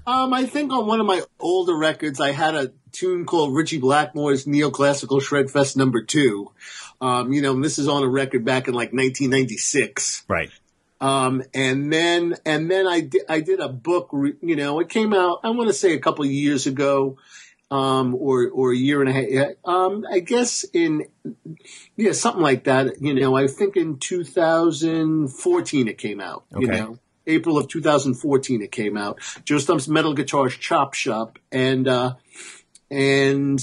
Um, 0.06 0.34
I 0.34 0.44
think 0.44 0.70
on 0.70 0.86
one 0.86 1.00
of 1.00 1.06
my 1.06 1.22
older 1.40 1.74
records, 1.74 2.20
I 2.20 2.32
had 2.32 2.54
a 2.54 2.72
tune 2.92 3.24
called 3.24 3.54
Ritchie 3.54 3.80
Blackmore's 3.80 4.44
Neoclassical 4.44 5.22
Shred 5.22 5.50
Fest 5.50 5.78
number 5.78 6.02
two. 6.02 6.50
Um, 7.00 7.32
you 7.32 7.40
know, 7.40 7.52
and 7.52 7.64
this 7.64 7.78
is 7.78 7.88
on 7.88 8.02
a 8.02 8.08
record 8.08 8.44
back 8.44 8.68
in 8.68 8.74
like 8.74 8.92
1996. 8.92 10.24
Right. 10.28 10.50
Um, 11.00 11.42
and 11.54 11.92
then, 11.92 12.36
and 12.46 12.70
then 12.70 12.86
I 12.86 13.00
did, 13.00 13.22
I 13.28 13.40
did 13.40 13.60
a 13.60 13.68
book, 13.68 14.10
re- 14.12 14.36
you 14.42 14.56
know, 14.56 14.80
it 14.80 14.88
came 14.88 15.12
out, 15.12 15.40
I 15.42 15.50
want 15.50 15.68
to 15.68 15.74
say 15.74 15.92
a 15.92 15.98
couple 15.98 16.24
of 16.24 16.30
years 16.30 16.66
ago, 16.66 17.18
um, 17.70 18.14
or, 18.14 18.48
or 18.50 18.72
a 18.72 18.76
year 18.76 19.00
and 19.02 19.08
a 19.08 19.12
half, 19.12 19.52
um, 19.64 20.04
I 20.10 20.20
guess 20.20 20.64
in, 20.72 21.06
yeah, 21.96 22.12
something 22.12 22.42
like 22.42 22.64
that, 22.64 23.00
you 23.00 23.14
know, 23.14 23.34
I 23.36 23.46
think 23.46 23.76
in 23.76 23.98
2014 23.98 25.88
it 25.88 25.98
came 25.98 26.20
out, 26.20 26.44
Okay. 26.54 26.60
you 26.62 26.68
know, 26.68 26.98
April 27.26 27.56
of 27.58 27.68
2014 27.68 28.62
it 28.62 28.70
came 28.70 28.96
out, 28.96 29.18
Joe 29.44 29.58
Stump's 29.58 29.88
Metal 29.88 30.14
Guitars 30.14 30.56
Chop 30.56 30.94
Shop, 30.94 31.38
and, 31.50 31.88
uh, 31.88 32.14
and 32.90 33.60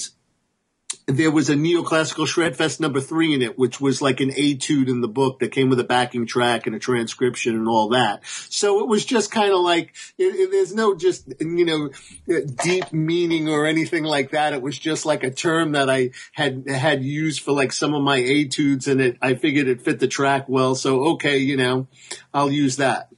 there 1.17 1.31
was 1.31 1.49
a 1.49 1.55
neoclassical 1.55 2.25
Shredfest 2.25 2.79
number 2.79 2.99
three 2.99 3.33
in 3.33 3.41
it, 3.41 3.57
which 3.57 3.79
was 3.79 4.01
like 4.01 4.19
an 4.19 4.31
etude 4.31 4.89
in 4.89 5.01
the 5.01 5.07
book 5.07 5.39
that 5.39 5.51
came 5.51 5.69
with 5.69 5.79
a 5.79 5.83
backing 5.83 6.25
track 6.25 6.67
and 6.67 6.75
a 6.75 6.79
transcription 6.79 7.55
and 7.55 7.67
all 7.67 7.89
that. 7.89 8.25
So 8.49 8.79
it 8.79 8.87
was 8.87 9.05
just 9.05 9.31
kind 9.31 9.53
of 9.53 9.59
like, 9.59 9.93
it, 10.17 10.35
it, 10.35 10.51
there's 10.51 10.73
no 10.73 10.95
just, 10.95 11.31
you 11.39 11.65
know, 11.65 11.89
uh, 12.33 12.41
deep 12.63 12.91
meaning 12.91 13.47
or 13.49 13.65
anything 13.65 14.03
like 14.03 14.31
that. 14.31 14.53
It 14.53 14.61
was 14.61 14.77
just 14.77 15.05
like 15.05 15.23
a 15.23 15.31
term 15.31 15.73
that 15.73 15.89
I 15.89 16.11
had, 16.33 16.67
had 16.67 17.03
used 17.03 17.41
for 17.41 17.51
like 17.51 17.71
some 17.71 17.93
of 17.93 18.01
my 18.01 18.19
etudes 18.19 18.87
and 18.87 19.01
it, 19.01 19.17
I 19.21 19.35
figured 19.35 19.67
it 19.67 19.81
fit 19.81 19.99
the 19.99 20.07
track 20.07 20.45
well. 20.47 20.75
So, 20.75 21.11
okay, 21.13 21.37
you 21.37 21.57
know, 21.57 21.87
I'll 22.33 22.51
use 22.51 22.77
that. 22.77 23.10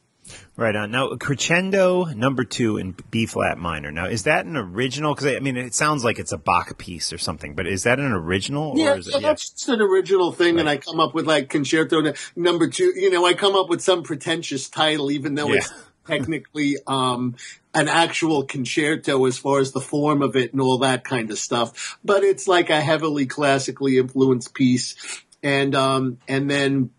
Right 0.56 0.76
on. 0.76 0.92
Now, 0.92 1.16
concerto 1.16 2.06
number 2.14 2.44
two 2.44 2.78
in 2.78 2.96
B 3.10 3.26
flat 3.26 3.58
minor. 3.58 3.92
Now, 3.92 4.06
is 4.06 4.24
that 4.24 4.46
an 4.46 4.56
original? 4.56 5.16
Because 5.16 5.36
I 5.36 5.40
mean, 5.40 5.58
it 5.58 5.74
sounds 5.74 6.04
like 6.04 6.20
it's 6.20 6.32
a 6.32 6.38
Bach 6.38 6.78
piece 6.78 7.12
or 7.12 7.18
something, 7.18 7.56
but 7.56 7.66
is 7.66 7.84
that 7.84 7.98
an 7.98 8.12
original? 8.12 8.74
Yeah, 8.78 8.94
or 8.94 8.98
is 8.98 9.08
so 9.08 9.18
it, 9.18 9.24
that's 9.24 9.50
just 9.50 9.70
an 9.70 9.82
original 9.82 10.32
thing, 10.32 10.60
and 10.60 10.70
I 10.70 10.78
come 10.78 11.00
up 11.00 11.16
with 11.16 11.26
like 11.26 11.50
concerto 11.50 12.14
number 12.36 12.68
two. 12.68 12.94
You 12.96 13.10
know, 13.10 13.26
I 13.26 13.34
come 13.34 13.56
up 13.56 13.68
with 13.68 13.82
some 13.82 14.04
pretentious 14.04 14.70
title, 14.70 15.10
even 15.10 15.34
though 15.34 15.52
it's 15.54 15.74
technically 16.06 16.78
um, 16.86 17.36
an 17.74 17.88
actual 17.88 18.44
concerto 18.44 19.26
as 19.26 19.40
far 19.40 19.60
as 19.60 19.72
the 19.72 19.82
form 19.82 20.22
of 20.22 20.36
it 20.36 20.52
and 20.52 20.62
all 20.62 20.78
that 20.80 21.04
kind 21.04 21.32
of 21.32 21.40
stuff. 21.40 21.98
But 22.06 22.24
it's 22.24 22.48
like 22.48 22.70
a 22.70 22.80
heavily 22.80 23.26
classically 23.26 23.98
influenced 23.98 24.54
piece, 24.54 24.96
and 25.42 25.74
um, 25.74 26.20
and 26.28 26.48
then 26.48 26.92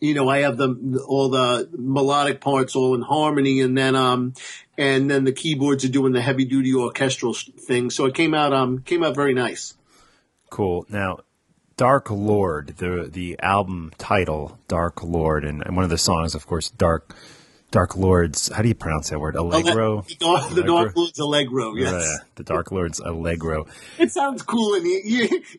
you 0.00 0.14
know, 0.14 0.28
I 0.28 0.38
have 0.38 0.56
the 0.56 1.04
all 1.06 1.28
the 1.28 1.68
melodic 1.72 2.40
parts 2.40 2.74
all 2.74 2.94
in 2.94 3.02
harmony, 3.02 3.60
and 3.60 3.76
then 3.76 3.94
um, 3.94 4.34
and 4.78 5.10
then 5.10 5.24
the 5.24 5.32
keyboards 5.32 5.84
are 5.84 5.88
doing 5.90 6.12
the 6.12 6.22
heavy 6.22 6.46
duty 6.46 6.74
orchestral 6.74 7.34
thing. 7.34 7.90
So 7.90 8.06
it 8.06 8.14
came 8.14 8.34
out 8.34 8.52
um 8.52 8.80
came 8.80 9.04
out 9.04 9.14
very 9.14 9.34
nice. 9.34 9.74
Cool. 10.48 10.86
Now, 10.88 11.20
Dark 11.76 12.10
Lord, 12.10 12.74
the 12.78 13.08
the 13.12 13.38
album 13.40 13.92
title, 13.98 14.58
Dark 14.68 15.02
Lord, 15.02 15.44
and, 15.44 15.62
and 15.64 15.76
one 15.76 15.84
of 15.84 15.90
the 15.90 15.98
songs, 15.98 16.34
of 16.34 16.46
course, 16.46 16.70
Dark 16.70 17.14
Dark 17.70 17.96
Lord's. 17.96 18.48
How 18.48 18.62
do 18.62 18.68
you 18.68 18.74
pronounce 18.74 19.10
that 19.10 19.20
word? 19.20 19.36
Allegro. 19.36 20.02
The 20.02 20.14
Dark, 20.16 20.50
the 20.50 20.62
Dark 20.62 20.96
Lord's 20.96 21.18
Allegro, 21.18 21.74
yes. 21.76 21.92
Uh, 21.92 22.24
the 22.34 22.44
Dark 22.44 22.72
Lord's 22.72 22.98
Allegro. 23.00 23.66
It 23.98 24.10
sounds 24.10 24.42
cool, 24.42 24.74
and 24.74 24.86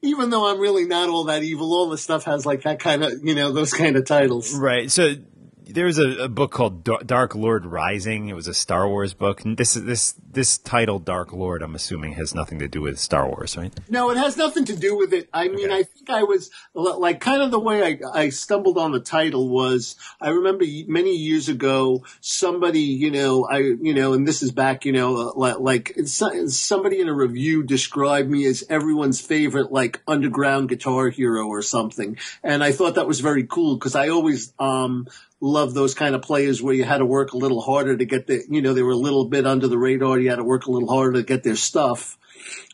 even 0.01 0.30
though 0.30 0.50
I'm 0.50 0.60
really 0.60 0.86
not 0.86 1.10
all 1.10 1.25
that 1.25 1.44
evil, 1.44 1.74
all 1.74 1.89
the 1.89 1.98
stuff 1.98 2.25
has 2.25 2.46
like 2.46 2.63
that 2.63 2.80
kind 2.80 3.03
of, 3.03 3.13
you 3.24 3.36
know, 3.36 3.51
those 3.51 3.74
kind 3.74 3.96
of 3.96 4.06
titles. 4.06 4.53
Right. 4.53 4.91
So 4.91 5.15
there's 5.63 5.98
a, 5.98 6.24
a 6.24 6.27
book 6.27 6.51
called 6.51 6.84
Dark 7.06 7.36
Lord 7.36 7.65
Rising. 7.65 8.27
It 8.30 8.36
was 8.36 8.48
a 8.48 8.53
Star 8.53 8.88
Wars 8.88 9.13
book. 9.13 9.44
And 9.44 9.58
this 9.58 9.75
is, 9.75 9.86
this 9.86 10.15
this 10.32 10.58
title, 10.58 11.00
Dark 11.00 11.34
Lord, 11.34 11.62
I'm 11.62 11.75
assuming 11.75 12.13
has 12.13 12.34
nothing 12.34 12.60
to 12.60 12.68
do 12.68 12.82
with 12.82 12.98
Star 13.00 13.27
Wars, 13.27 13.58
right? 13.58 13.74
No, 13.89 14.10
it 14.12 14.18
has 14.18 14.38
nothing 14.38 14.65
to 14.65 14.75
do 14.75 14.98
with 14.98 15.13
it. 15.13 15.30
I 15.34 15.48
mean, 15.48 15.65
Okay. 15.65 15.80
I 15.80 15.84
think 15.84 16.10
I 16.10 16.24
was 16.24 16.50
like 16.74 17.20
kind 17.20 17.41
of 17.41 17.51
the 17.51 17.60
way 17.60 17.84
I, 17.84 18.20
I 18.20 18.30
stumbled 18.30 18.77
on 18.77 18.91
the 18.91 19.00
title 19.00 19.50
was 19.50 19.96
I 20.20 20.30
remember 20.30 20.65
many 20.88 21.15
years 21.15 21.50
ago 21.50 22.06
somebody, 22.22 22.82
you 22.82 23.12
know, 23.12 23.46
I, 23.46 23.58
you 23.60 23.94
know, 23.94 24.13
and 24.13 24.27
this 24.27 24.41
is 24.41 24.51
back, 24.51 24.86
you 24.86 24.91
know, 24.91 25.30
uh, 25.30 25.60
like 25.60 25.96
somebody 26.06 27.00
in 27.00 27.08
a 27.08 27.13
review 27.13 27.63
described 27.63 28.30
me 28.30 28.46
as 28.46 28.63
everyone's 28.70 29.22
favorite 29.22 29.72
like 29.72 30.01
underground 30.08 30.70
guitar 30.70 31.10
hero 31.10 31.48
or 31.48 31.62
something, 31.62 32.18
and 32.44 32.63
I 32.63 32.72
thought 32.72 32.96
that 32.96 33.08
was 33.08 33.20
very 33.20 33.46
cool 33.46 33.75
because 33.75 33.96
I 33.96 34.10
always 34.10 34.53
um 34.60 35.08
love 35.41 35.74
those 35.74 35.93
kind 35.93 36.15
of 36.15 36.21
players 36.21 36.62
where 36.62 36.74
you 36.74 36.83
had 36.83 37.00
to 37.00 37.05
work 37.05 37.33
a 37.33 37.38
little 37.38 37.62
harder 37.62 37.98
to 37.98 38.05
get 38.05 38.27
the, 38.27 38.43
you 38.48 38.62
know, 38.62 38.74
they 38.74 38.83
were 38.83 38.91
a 38.91 38.95
little 38.95 39.25
bit 39.25 39.45
under 39.45 39.67
the 39.67 39.77
radar. 39.77 40.19
You 40.19 40.29
had 40.29 40.38
to 40.38 40.43
work 40.43 40.67
a 40.67 40.71
little 40.71 40.88
harder 40.88 41.13
to 41.13 41.24
get 41.24 41.43
their 41.43 41.55
stuff 41.55 42.17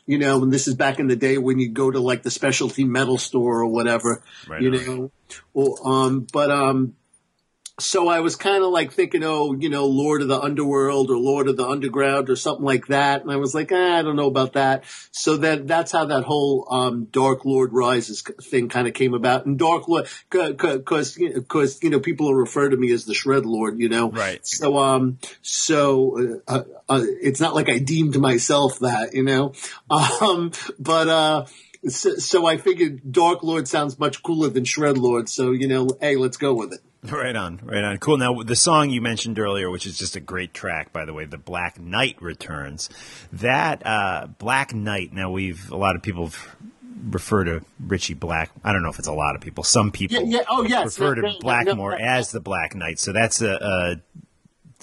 you 0.08 0.16
know, 0.16 0.42
and 0.42 0.50
this 0.50 0.66
is 0.66 0.74
back 0.74 0.98
in 0.98 1.06
the 1.06 1.16
day 1.16 1.36
when 1.36 1.58
you 1.58 1.68
go 1.68 1.90
to 1.90 2.00
like 2.00 2.22
the 2.22 2.30
specialty 2.30 2.82
metal 2.82 3.18
store 3.18 3.60
or 3.60 3.66
whatever, 3.66 4.22
Right 4.48 4.62
you 4.62 4.70
on. 4.70 4.86
know, 4.86 5.10
or, 5.52 5.86
um, 5.86 6.26
but, 6.32 6.50
um, 6.50 6.94
so 7.80 8.08
I 8.08 8.20
was 8.20 8.34
kind 8.34 8.64
of 8.64 8.70
like 8.70 8.92
thinking, 8.92 9.22
oh, 9.22 9.54
you 9.54 9.68
know, 9.68 9.86
Lord 9.86 10.22
of 10.22 10.28
the 10.28 10.40
Underworld 10.40 11.10
or 11.10 11.16
Lord 11.16 11.48
of 11.48 11.56
the 11.56 11.66
Underground 11.66 12.28
or 12.28 12.34
something 12.34 12.64
like 12.64 12.88
that. 12.88 13.22
And 13.22 13.30
I 13.30 13.36
was 13.36 13.54
like, 13.54 13.70
ah, 13.72 13.98
I 13.98 14.02
don't 14.02 14.16
know 14.16 14.26
about 14.26 14.54
that. 14.54 14.84
So 15.12 15.36
then 15.36 15.66
that's 15.66 15.92
how 15.92 16.06
that 16.06 16.24
whole, 16.24 16.66
um, 16.70 17.04
Dark 17.06 17.44
Lord 17.44 17.72
Rises 17.72 18.22
thing 18.22 18.68
kind 18.68 18.88
of 18.88 18.94
came 18.94 19.14
about. 19.14 19.46
And 19.46 19.58
Dark 19.58 19.86
Lord, 19.88 20.08
cause, 20.28 21.18
cause, 21.46 21.82
you 21.82 21.90
know, 21.90 22.00
people 22.00 22.34
refer 22.34 22.68
to 22.68 22.76
me 22.76 22.92
as 22.92 23.04
the 23.04 23.14
Shred 23.14 23.46
Lord, 23.46 23.78
you 23.78 23.88
know. 23.88 24.10
Right. 24.10 24.44
So, 24.44 24.78
um, 24.78 25.18
so, 25.42 26.40
uh, 26.48 26.62
uh, 26.88 27.02
it's 27.04 27.40
not 27.40 27.54
like 27.54 27.68
I 27.68 27.78
deemed 27.78 28.18
myself 28.18 28.80
that, 28.80 29.14
you 29.14 29.22
know. 29.22 29.52
Um, 30.20 30.52
but, 30.78 31.08
uh, 31.08 31.46
so, 31.86 32.16
so 32.16 32.46
I 32.46 32.56
figured 32.56 33.12
Dark 33.12 33.42
Lord 33.42 33.68
sounds 33.68 33.98
much 33.98 34.22
cooler 34.22 34.48
than 34.48 34.64
Shred 34.64 34.98
Lord. 34.98 35.28
So, 35.28 35.52
you 35.52 35.68
know, 35.68 35.88
hey, 36.00 36.16
let's 36.16 36.36
go 36.36 36.54
with 36.54 36.72
it. 36.72 36.80
Right 37.04 37.36
on, 37.36 37.60
right 37.62 37.84
on. 37.84 37.98
Cool. 37.98 38.18
Now, 38.18 38.42
the 38.42 38.56
song 38.56 38.90
you 38.90 39.00
mentioned 39.00 39.38
earlier, 39.38 39.70
which 39.70 39.86
is 39.86 39.96
just 39.96 40.16
a 40.16 40.20
great 40.20 40.52
track, 40.52 40.92
by 40.92 41.04
the 41.04 41.12
way, 41.14 41.26
"The 41.26 41.38
Black 41.38 41.78
Knight 41.78 42.20
Returns." 42.20 42.90
That 43.32 43.86
uh, 43.86 44.26
Black 44.38 44.74
Knight. 44.74 45.12
Now, 45.12 45.30
we've 45.30 45.70
a 45.70 45.76
lot 45.76 45.94
of 45.94 46.02
people 46.02 46.32
refer 47.08 47.44
to 47.44 47.62
Ritchie 47.78 48.14
Black. 48.14 48.50
I 48.64 48.72
don't 48.72 48.82
know 48.82 48.88
if 48.90 48.98
it's 48.98 49.06
a 49.06 49.12
lot 49.12 49.36
of 49.36 49.40
people. 49.40 49.62
Some 49.62 49.92
people 49.92 50.16
Yeah, 50.16 50.38
yeah. 50.38 50.44
Oh, 50.48 50.64
yes. 50.64 50.98
refer 50.98 51.14
No, 51.14 51.14
to 51.14 51.22
no, 51.22 51.32
no, 51.34 51.38
Blackmore 51.38 51.90
no. 51.92 52.04
as 52.04 52.32
the 52.32 52.40
Black 52.40 52.74
Knight. 52.74 52.98
So 52.98 53.12
that's 53.12 53.40
a, 53.42 53.52
a 53.52 53.96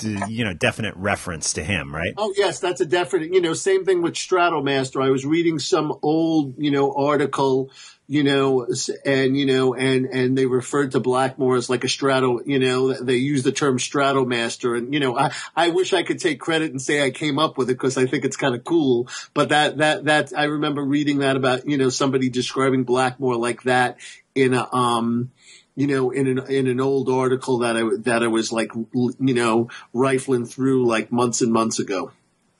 you 0.04 0.44
know 0.44 0.54
definite 0.54 0.96
reference 0.98 1.54
to 1.54 1.64
him, 1.64 1.94
right? 1.94 2.14
Oh 2.18 2.34
yes, 2.36 2.60
that's 2.60 2.82
a 2.82 2.86
definite. 2.86 3.34
You 3.34 3.42
know, 3.42 3.54
same 3.54 3.86
thing 3.86 4.02
with 4.02 4.14
Stratomaster. 4.14 5.04
I 5.04 5.10
was 5.10 5.26
reading 5.26 5.60
some 5.60 5.98
old, 6.02 6.56
you 6.58 6.72
know, 6.72 6.94
article, 6.94 7.72
you 8.08 8.24
know, 8.24 8.68
and 9.06 9.38
you 9.38 9.46
know, 9.46 9.74
and 9.74 10.06
and 10.06 10.38
they 10.38 10.46
referred 10.46 10.92
to 10.92 11.00
Blackmore 11.00 11.56
as 11.56 11.70
like 11.70 11.84
a 11.84 11.90
Strato. 11.90 12.42
You 12.46 12.60
know, 12.60 12.94
they 12.94 13.16
use 13.16 13.44
the 13.44 13.52
term 13.52 13.78
Stratomaster, 13.78 14.78
and 14.78 14.94
you 14.94 15.00
know, 15.00 15.18
I 15.18 15.32
I 15.56 15.70
wish 15.70 15.94
I 15.94 16.04
could 16.04 16.20
take 16.20 16.40
credit 16.40 16.72
and 16.72 16.82
say 16.82 17.04
I 17.04 17.12
came 17.12 17.40
up 17.40 17.58
with 17.58 17.70
it 17.70 17.74
because 17.74 17.98
I 17.98 18.06
think 18.06 18.26
it's 18.26 18.38
kind 18.38 18.56
of 18.56 18.64
cool. 18.64 19.08
But 19.34 19.50
that 19.50 19.78
that 19.78 20.06
that 20.06 20.34
I 20.36 20.46
remember 20.46 20.84
reading 20.84 21.20
that 21.20 21.36
about 21.36 21.68
you 21.68 21.78
know 21.78 21.90
somebody 21.90 22.30
describing 22.30 22.84
Blackmore 22.84 23.38
like 23.38 23.64
that 23.64 23.98
in 24.36 24.54
a 24.54 24.68
um 24.74 25.32
you 25.76 25.88
know, 25.88 26.12
in 26.12 26.28
an 26.28 26.40
in 26.48 26.68
an 26.68 26.80
old 26.80 27.10
article 27.10 27.60
that 27.60 27.76
I 27.76 27.84
that 28.00 28.24
I 28.24 28.28
was 28.28 28.52
like, 28.52 28.72
you 28.74 29.14
know, 29.20 29.70
rifling 29.94 30.46
through 30.46 30.86
like 30.88 31.12
months 31.12 31.42
and 31.42 31.52
months 31.52 31.80
ago. 31.80 32.12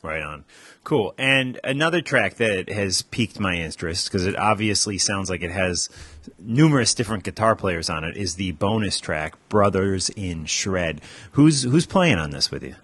Right 0.04 0.22
on. 0.22 0.46
Cool. 0.84 1.16
And 1.18 1.60
another 1.64 2.00
track 2.00 2.36
that 2.36 2.70
has 2.70 3.02
piqued 3.02 3.40
my 3.40 3.56
interest 3.56 4.08
because 4.08 4.28
it 4.28 4.38
obviously 4.38 5.00
sounds 5.00 5.32
like 5.32 5.42
it 5.42 5.50
has 5.50 5.90
numerous 6.38 6.94
different 6.94 7.24
guitar 7.24 7.56
players 7.56 7.90
on 7.90 8.04
it 8.04 8.16
is 8.16 8.36
the 8.36 8.52
bonus 8.52 9.00
track 9.00 9.36
Brothers 9.50 10.10
in 10.10 10.46
Shred. 10.46 11.02
Who's 11.32 11.64
who's 11.64 11.88
playing 11.88 12.20
on 12.20 12.30
this 12.30 12.52
with 12.52 12.62
you? 12.62 12.76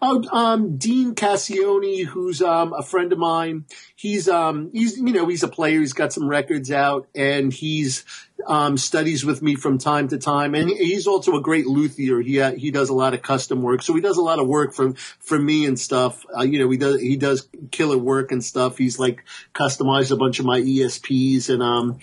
Oh, 0.00 0.24
um, 0.30 0.76
Dean 0.76 1.14
Cassioni, 1.14 2.04
who's 2.04 2.42
um, 2.42 2.72
a 2.72 2.82
friend 2.82 3.12
of 3.12 3.18
mine. 3.18 3.64
He's 3.96 4.28
um, 4.28 4.70
he's 4.72 4.98
you 4.98 5.12
know 5.12 5.28
he's 5.28 5.42
a 5.42 5.48
player. 5.48 5.80
He's 5.80 5.92
got 5.92 6.12
some 6.12 6.28
records 6.28 6.70
out, 6.70 7.08
and 7.14 7.52
he's 7.52 8.04
um, 8.46 8.76
studies 8.76 9.24
with 9.24 9.42
me 9.42 9.54
from 9.54 9.78
time 9.78 10.08
to 10.08 10.18
time. 10.18 10.54
And 10.54 10.68
he's 10.68 11.06
also 11.06 11.36
a 11.36 11.40
great 11.40 11.66
luthier. 11.66 12.20
He 12.20 12.40
uh, 12.40 12.52
he 12.52 12.70
does 12.70 12.88
a 12.88 12.94
lot 12.94 13.14
of 13.14 13.22
custom 13.22 13.62
work, 13.62 13.82
so 13.82 13.94
he 13.94 14.00
does 14.00 14.18
a 14.18 14.22
lot 14.22 14.38
of 14.38 14.46
work 14.46 14.74
for 14.74 14.94
for 15.20 15.38
me 15.38 15.66
and 15.66 15.78
stuff. 15.78 16.24
Uh, 16.36 16.42
you 16.42 16.58
know, 16.58 16.70
he 16.70 16.76
does 16.76 17.00
he 17.00 17.16
does 17.16 17.48
killer 17.70 17.98
work 17.98 18.32
and 18.32 18.44
stuff. 18.44 18.78
He's 18.78 18.98
like 18.98 19.24
customized 19.54 20.10
a 20.10 20.16
bunch 20.16 20.38
of 20.38 20.46
my 20.46 20.60
ESPs 20.60 21.48
and 21.48 21.62
um 21.62 21.98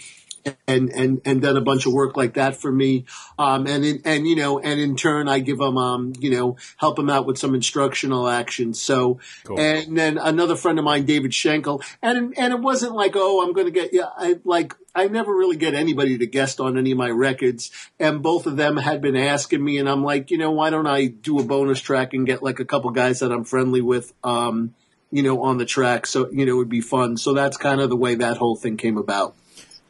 and 0.67 0.89
and 0.89 1.21
and 1.25 1.41
done 1.41 1.57
a 1.57 1.61
bunch 1.61 1.85
of 1.85 1.93
work 1.93 2.15
like 2.17 2.35
that 2.35 2.55
for 2.55 2.71
me. 2.71 3.05
Um, 3.37 3.67
and 3.67 3.83
in, 3.85 4.01
and 4.05 4.27
you 4.27 4.35
know, 4.35 4.59
and 4.59 4.79
in 4.79 4.95
turn, 4.95 5.27
I 5.27 5.39
give 5.39 5.57
them 5.57 5.77
um, 5.77 6.13
you 6.19 6.31
know, 6.31 6.57
help 6.77 6.95
them 6.95 7.09
out 7.09 7.25
with 7.25 7.37
some 7.37 7.55
instructional 7.55 8.27
action. 8.27 8.73
So, 8.73 9.19
cool. 9.43 9.59
and 9.59 9.97
then 9.97 10.17
another 10.17 10.55
friend 10.55 10.79
of 10.79 10.85
mine, 10.85 11.05
David 11.05 11.33
Schenkel, 11.33 11.81
and 12.01 12.37
and 12.37 12.53
it 12.53 12.59
wasn't 12.59 12.93
like, 12.93 13.13
oh, 13.15 13.43
I'm 13.43 13.53
going 13.53 13.67
to 13.67 13.71
get 13.71 13.93
yeah, 13.93 14.09
I 14.15 14.39
like. 14.43 14.75
I 14.95 15.07
never 15.07 15.31
really 15.31 15.55
get 15.55 15.75
anybody 15.75 16.17
to 16.17 16.25
guest 16.25 16.59
on 16.59 16.77
any 16.77 16.91
of 16.91 16.97
my 16.97 17.09
records, 17.09 17.71
and 17.99 18.23
both 18.23 18.47
of 18.47 18.57
them 18.57 18.75
had 18.75 19.01
been 19.01 19.15
asking 19.15 19.63
me, 19.63 19.77
and 19.77 19.87
I'm 19.87 20.03
like, 20.03 20.31
you 20.31 20.37
know, 20.37 20.51
why 20.51 20.71
don't 20.71 20.87
I 20.87 21.05
do 21.05 21.39
a 21.39 21.43
bonus 21.43 21.79
track 21.79 22.13
and 22.13 22.25
get 22.25 22.41
like 22.41 22.59
a 22.59 22.65
couple 22.65 22.89
guys 22.89 23.19
that 23.19 23.31
I'm 23.31 23.43
friendly 23.43 23.81
with, 23.81 24.11
um, 24.23 24.73
you 25.11 25.21
know, 25.21 25.43
on 25.43 25.57
the 25.57 25.65
track, 25.65 26.05
so 26.07 26.29
you 26.31 26.45
know, 26.45 26.53
it 26.53 26.57
would 26.57 26.69
be 26.69 26.81
fun. 26.81 27.17
So 27.17 27.33
that's 27.33 27.55
kind 27.55 27.81
of 27.81 27.89
the 27.89 27.95
way 27.95 28.15
that 28.15 28.37
whole 28.37 28.55
thing 28.55 28.77
came 28.77 28.97
about. 28.97 29.35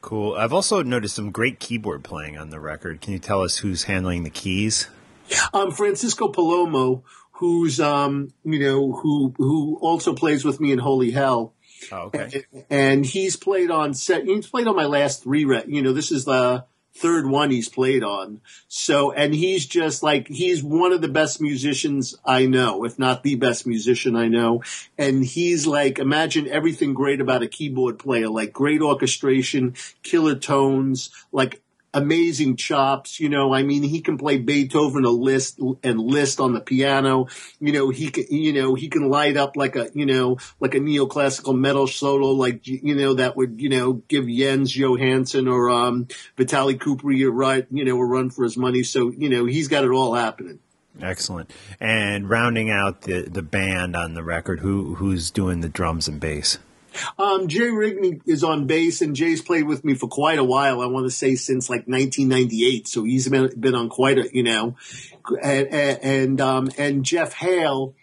Cool. 0.01 0.35
I've 0.35 0.53
also 0.53 0.81
noticed 0.81 1.15
some 1.15 1.31
great 1.31 1.59
keyboard 1.59 2.03
playing 2.03 2.37
on 2.37 2.49
the 2.49 2.59
record. 2.59 3.01
Can 3.01 3.13
you 3.13 3.19
tell 3.19 3.41
us 3.41 3.57
who's 3.57 3.83
handling 3.83 4.23
the 4.23 4.29
keys? 4.29 4.87
Um, 5.53 5.71
Francisco 5.71 6.31
Palomo, 6.31 7.03
who's 7.33 7.79
um, 7.79 8.33
you 8.43 8.59
know, 8.59 8.91
who 8.93 9.33
who 9.37 9.77
also 9.81 10.13
plays 10.13 10.45
with 10.45 10.59
me 10.59 10.71
in 10.71 10.79
Holy 10.79 11.11
Hell. 11.11 11.53
Oh, 11.91 12.11
okay. 12.13 12.43
And, 12.51 12.65
and, 12.69 13.05
he's 13.05 13.35
played 13.37 13.71
on 13.71 13.93
set. 13.93 14.25
He's 14.25 14.47
played 14.47 14.67
on 14.67 14.75
my 14.75 14.85
last 14.85 15.23
three. 15.23 15.45
Re- 15.45 15.63
you 15.67 15.81
know, 15.81 15.93
this 15.93 16.11
is 16.11 16.25
the 16.25 16.65
third 16.95 17.27
one 17.27 17.51
he's 17.51 17.69
played 17.69 18.03
on. 18.03 18.41
So, 18.67 19.11
and 19.11 19.33
he's 19.33 19.65
just 19.65 20.03
like, 20.03 20.27
he's 20.27 20.63
one 20.63 20.91
of 20.91 21.01
the 21.01 21.07
best 21.07 21.41
musicians 21.41 22.15
I 22.25 22.45
know, 22.45 22.83
if 22.85 22.99
not 22.99 23.23
the 23.23 23.35
best 23.35 23.65
musician 23.65 24.15
I 24.15 24.27
know. 24.27 24.63
And 24.97 25.23
he's 25.23 25.65
like, 25.65 25.99
imagine 25.99 26.47
everything 26.47 26.93
great 26.93 27.21
about 27.21 27.43
a 27.43 27.47
keyboard 27.47 27.99
player, 27.99 28.29
like 28.29 28.51
great 28.53 28.81
orchestration, 28.81 29.75
killer 30.03 30.35
tones, 30.35 31.09
like 31.31 31.61
amazing 31.93 32.55
chops. 32.55 33.19
You 33.19 33.29
know, 33.29 33.53
I 33.53 33.63
mean, 33.63 33.83
he 33.83 34.01
can 34.01 34.17
play 34.17 34.37
Beethoven 34.37 35.05
a 35.05 35.09
Liszt 35.09 35.59
and 35.83 35.99
Liszt 35.99 36.39
on 36.39 36.53
the 36.53 36.61
piano. 36.61 37.27
You 37.59 37.73
know, 37.73 37.89
he 37.89 38.09
can, 38.09 38.25
you 38.29 38.53
know, 38.53 38.75
he 38.75 38.89
can 38.89 39.09
light 39.09 39.37
up 39.37 39.55
like 39.55 39.75
a, 39.75 39.89
you 39.93 40.05
know, 40.05 40.37
like 40.59 40.75
a 40.75 40.79
neoclassical 40.79 41.57
metal 41.57 41.87
solo, 41.87 42.31
like, 42.31 42.67
you 42.67 42.95
know, 42.95 43.13
that 43.15 43.35
would, 43.35 43.59
you 43.61 43.69
know, 43.69 43.93
give 43.93 44.27
Jens 44.27 44.75
Johansson 44.75 45.47
or, 45.47 45.69
um, 45.69 46.07
Kuprij 46.37 47.27
a 47.27 47.31
right, 47.31 47.65
you 47.71 47.85
know, 47.85 47.97
a 47.99 48.05
run 48.05 48.29
for 48.29 48.43
his 48.43 48.57
money. 48.57 48.83
So, 48.83 49.11
you 49.11 49.29
know, 49.29 49.45
he's 49.45 49.67
got 49.67 49.83
it 49.83 49.91
all 49.91 50.13
happening. 50.13 50.59
Excellent. 51.01 51.51
And 51.79 52.29
rounding 52.29 52.69
out 52.69 53.03
the, 53.03 53.21
the 53.21 53.41
band 53.41 53.95
on 53.95 54.13
the 54.13 54.23
record, 54.23 54.59
who, 54.59 54.95
who's 54.95 55.31
doing 55.31 55.61
the 55.61 55.69
drums 55.69 56.07
and 56.07 56.19
bass? 56.19 56.57
Um, 57.17 57.47
Jay 57.47 57.69
Rigney 57.69 58.21
is 58.25 58.43
on 58.43 58.67
bass, 58.67 59.01
and 59.01 59.15
Jay's 59.15 59.41
played 59.41 59.65
with 59.65 59.83
me 59.83 59.93
for 59.93 60.07
quite 60.07 60.39
a 60.39 60.43
while. 60.43 60.81
I 60.81 60.85
want 60.87 61.05
to 61.05 61.11
say 61.11 61.35
since 61.35 61.69
like 61.69 61.87
1998, 61.87 62.87
so 62.87 63.03
he's 63.03 63.27
been 63.27 63.75
on 63.75 63.89
quite 63.89 64.17
a 64.17 64.29
you 64.33 64.43
know, 64.43 64.75
and 65.41 65.67
and 65.67 66.41
um, 66.41 66.69
and 66.77 67.03
Jeff 67.03 67.33
Hale. 67.33 67.95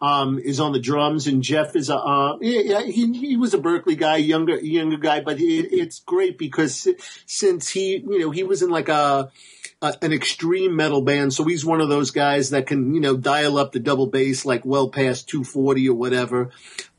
Um, 0.00 0.38
is 0.38 0.60
on 0.60 0.70
the 0.70 0.78
drums, 0.78 1.26
and 1.26 1.42
Jeff 1.42 1.74
is 1.74 1.90
a 1.90 1.96
uh, 1.96 2.38
yeah, 2.40 2.82
he 2.82 3.12
he 3.18 3.36
was 3.36 3.52
a 3.52 3.58
Berklee 3.58 3.98
guy, 3.98 4.18
younger 4.18 4.56
younger 4.56 4.96
guy, 4.96 5.20
but 5.22 5.40
it, 5.40 5.72
it's 5.72 5.98
great 5.98 6.38
because 6.38 6.86
since 7.26 7.68
he 7.68 7.96
you 7.96 8.20
know 8.20 8.30
he 8.30 8.44
was 8.44 8.62
in 8.62 8.70
like 8.70 8.88
a, 8.88 9.32
a, 9.82 9.94
an 10.00 10.12
extreme 10.12 10.76
metal 10.76 11.02
band, 11.02 11.34
so 11.34 11.42
he's 11.42 11.64
one 11.64 11.80
of 11.80 11.88
those 11.88 12.12
guys 12.12 12.50
that 12.50 12.68
can 12.68 12.94
you 12.94 13.00
know 13.00 13.16
dial 13.16 13.58
up 13.58 13.72
the 13.72 13.80
double 13.80 14.06
bass 14.06 14.44
like 14.44 14.64
well 14.64 14.88
past 14.88 15.28
240 15.28 15.88
or 15.88 15.94
whatever. 15.94 16.50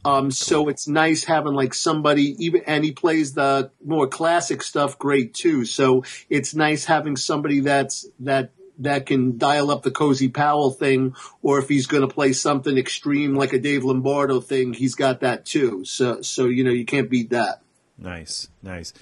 Um, 0.06 0.32
so 0.32 0.70
it's 0.70 0.88
nice 0.88 1.26
having 1.26 1.54
like 1.54 1.74
somebody 1.74 2.36
even, 2.46 2.64
and 2.66 2.86
he 2.86 2.94
plays 2.94 3.34
the 3.34 3.72
more 3.84 4.08
classic 4.08 4.64
stuff 4.64 4.98
great 4.98 5.34
too. 5.34 5.66
So 5.66 6.06
it's 6.30 6.56
nice 6.56 6.86
having 6.86 7.18
somebody 7.18 7.60
that's, 7.60 8.08
that, 8.22 8.52
that 8.78 9.06
can 9.06 9.38
dial 9.38 9.72
up 9.72 9.84
the 9.84 9.92
Cozy 9.92 10.30
Powell 10.30 10.72
thing, 10.72 11.14
or 11.42 11.60
if 11.60 11.68
he's 11.68 11.86
going 11.86 12.08
to 12.08 12.14
play 12.14 12.32
something 12.32 12.78
extreme 12.78 13.36
like 13.36 13.52
a 13.52 13.60
Dave 13.60 13.84
Lombardo 13.84 14.40
thing, 14.40 14.72
he's 14.72 14.96
got 14.96 15.20
that 15.20 15.46
too. 15.46 15.84
So, 15.84 16.22
so, 16.22 16.46
you 16.46 16.64
know, 16.64 16.72
you 16.72 16.86
can't 16.86 17.10
beat 17.10 17.32
that. 17.32 17.62
Nice, 17.98 18.48
nice. 18.64 18.94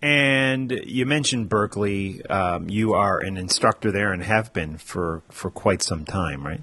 And 0.00 0.70
you 0.70 1.04
mentioned 1.04 1.50
Berklee. 1.50 2.30
Um, 2.30 2.70
you 2.70 2.94
are 2.94 3.18
an 3.18 3.36
instructor 3.36 3.92
there 3.92 4.12
and 4.14 4.22
have 4.22 4.54
been 4.54 4.78
for, 4.78 5.22
for 5.28 5.50
quite 5.50 5.82
some 5.82 6.06
time, 6.06 6.46
right? 6.46 6.62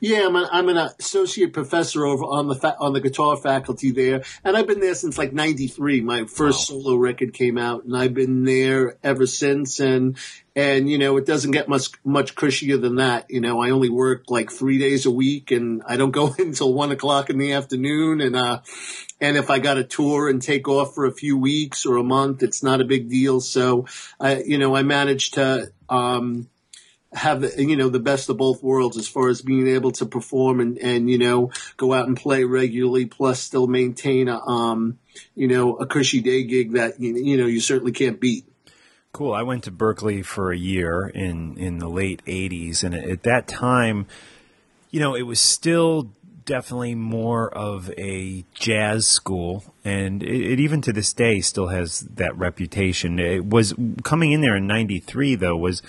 Yeah, 0.00 0.26
I'm, 0.26 0.36
a, 0.36 0.48
I'm 0.50 0.68
an 0.68 0.76
associate 0.76 1.52
professor 1.52 2.06
over 2.06 2.24
on 2.24 2.48
the 2.48 2.54
fa- 2.54 2.76
on 2.78 2.92
the 2.92 3.00
guitar 3.00 3.36
faculty 3.36 3.90
there, 3.90 4.22
and 4.44 4.56
I've 4.56 4.66
been 4.66 4.80
there 4.80 4.94
since 4.94 5.18
like 5.18 5.32
'93. 5.32 6.00
My 6.00 6.24
first 6.24 6.70
wow. 6.70 6.78
solo 6.78 6.96
record 6.96 7.32
came 7.32 7.58
out, 7.58 7.84
and 7.84 7.96
I've 7.96 8.14
been 8.14 8.44
there 8.44 8.96
ever 9.02 9.26
since. 9.26 9.80
And 9.80 10.16
and 10.54 10.88
you 10.88 10.96
know, 10.98 11.16
it 11.18 11.26
doesn't 11.26 11.50
get 11.50 11.68
much 11.68 11.88
much 12.04 12.34
cushier 12.34 12.80
than 12.80 12.96
that. 12.96 13.26
You 13.30 13.40
know, 13.40 13.60
I 13.60 13.70
only 13.70 13.90
work 13.90 14.30
like 14.30 14.50
three 14.50 14.78
days 14.78 15.04
a 15.04 15.10
week, 15.10 15.50
and 15.50 15.82
I 15.86 15.96
don't 15.96 16.10
go 16.10 16.34
until 16.38 16.72
one 16.72 16.92
o'clock 16.92 17.30
in 17.30 17.38
the 17.38 17.52
afternoon. 17.52 18.20
And 18.20 18.36
uh, 18.36 18.60
and 19.20 19.36
if 19.36 19.50
I 19.50 19.58
got 19.58 19.78
a 19.78 19.84
tour 19.84 20.28
and 20.28 20.40
take 20.40 20.68
off 20.68 20.94
for 20.94 21.06
a 21.06 21.12
few 21.12 21.36
weeks 21.36 21.86
or 21.86 21.96
a 21.96 22.04
month, 22.04 22.42
it's 22.42 22.62
not 22.62 22.80
a 22.80 22.84
big 22.84 23.10
deal. 23.10 23.40
So, 23.40 23.86
I 24.18 24.42
you 24.42 24.58
know, 24.58 24.74
I 24.74 24.82
managed 24.82 25.34
to 25.34 25.72
um 25.88 26.48
have 27.16 27.42
you 27.58 27.76
know 27.76 27.88
the 27.88 27.98
best 27.98 28.28
of 28.28 28.36
both 28.36 28.62
worlds 28.62 28.96
as 28.96 29.08
far 29.08 29.28
as 29.28 29.40
being 29.40 29.66
able 29.66 29.90
to 29.90 30.04
perform 30.04 30.60
and 30.60 30.78
and 30.78 31.10
you 31.10 31.18
know 31.18 31.50
go 31.76 31.92
out 31.92 32.06
and 32.06 32.16
play 32.16 32.44
regularly 32.44 33.06
plus 33.06 33.40
still 33.40 33.66
maintain 33.66 34.28
a 34.28 34.38
um 34.46 34.98
you 35.34 35.48
know 35.48 35.76
a 35.76 35.86
cushy 35.86 36.20
day 36.20 36.44
gig 36.44 36.72
that 36.72 37.00
you, 37.00 37.36
know 37.36 37.46
you 37.46 37.60
certainly 37.60 37.92
can't 37.92 38.20
beat 38.20 38.44
cool 39.12 39.32
i 39.32 39.42
went 39.42 39.64
to 39.64 39.72
berklee 39.72 40.24
for 40.24 40.52
a 40.52 40.58
year 40.58 41.08
in 41.08 41.56
in 41.56 41.78
the 41.78 41.88
late 41.88 42.22
80s 42.26 42.84
and 42.84 42.94
at 42.94 43.22
that 43.22 43.48
time 43.48 44.06
you 44.90 45.00
know 45.00 45.14
it 45.14 45.22
was 45.22 45.40
still 45.40 46.10
definitely 46.44 46.94
more 46.94 47.52
of 47.52 47.90
a 47.98 48.44
jazz 48.54 49.04
school, 49.06 49.64
and 49.84 50.22
it, 50.22 50.52
it, 50.52 50.60
even 50.60 50.80
to 50.80 50.92
this 50.92 51.12
day 51.12 51.40
still 51.40 51.66
has 51.66 52.00
that 52.02 52.36
reputation. 52.38 53.18
It 53.18 53.44
was 53.44 53.74
coming 54.04 54.30
in 54.30 54.42
there 54.42 54.56
in 54.56 54.66
'93, 54.68 55.34
though. 55.34 55.56
Was 55.56 55.82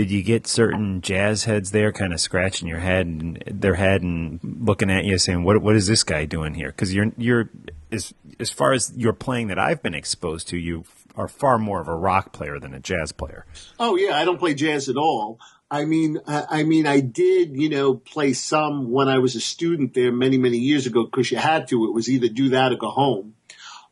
did 0.00 0.10
you 0.10 0.22
get 0.22 0.46
certain 0.46 1.02
jazz 1.02 1.44
heads 1.44 1.72
there 1.72 1.92
kind 1.92 2.14
of 2.14 2.20
scratching 2.20 2.66
your 2.66 2.78
head 2.78 3.06
and 3.06 3.42
their 3.46 3.74
head 3.74 4.00
and 4.00 4.40
looking 4.42 4.90
at 4.90 5.04
you 5.04 5.18
saying 5.18 5.44
what 5.44 5.60
what 5.60 5.76
is 5.76 5.88
this 5.88 6.02
guy 6.02 6.24
doing 6.24 6.54
here 6.54 6.68
because 6.68 6.94
you're 6.94 7.12
you're 7.18 7.50
as 7.92 8.14
as 8.38 8.50
far 8.50 8.72
as 8.72 8.96
your 8.96 9.12
playing 9.12 9.48
that 9.48 9.58
I've 9.58 9.82
been 9.82 9.92
exposed 9.92 10.48
to 10.48 10.56
you 10.56 10.84
are 11.16 11.28
far 11.28 11.58
more 11.58 11.82
of 11.82 11.88
a 11.88 11.94
rock 11.94 12.32
player 12.32 12.58
than 12.58 12.72
a 12.72 12.80
jazz 12.80 13.12
player. 13.12 13.44
Oh 13.78 13.94
yeah, 13.96 14.16
I 14.16 14.24
don't 14.24 14.38
play 14.38 14.54
jazz 14.54 14.88
at 14.88 14.96
all. 14.96 15.38
I 15.70 15.84
mean, 15.84 16.18
I, 16.26 16.46
I 16.48 16.62
mean, 16.62 16.86
I 16.86 17.00
did, 17.00 17.54
you 17.54 17.68
know, 17.68 17.94
play 17.94 18.32
some 18.32 18.90
when 18.90 19.08
I 19.08 19.18
was 19.18 19.36
a 19.36 19.40
student 19.40 19.92
there 19.92 20.10
many, 20.12 20.38
many 20.38 20.56
years 20.56 20.86
ago 20.86 21.04
because 21.04 21.30
you 21.30 21.36
had 21.36 21.68
to. 21.68 21.84
It 21.84 21.92
was 21.92 22.08
either 22.08 22.28
do 22.28 22.48
that 22.48 22.72
or 22.72 22.76
go 22.76 22.88
home. 22.88 23.34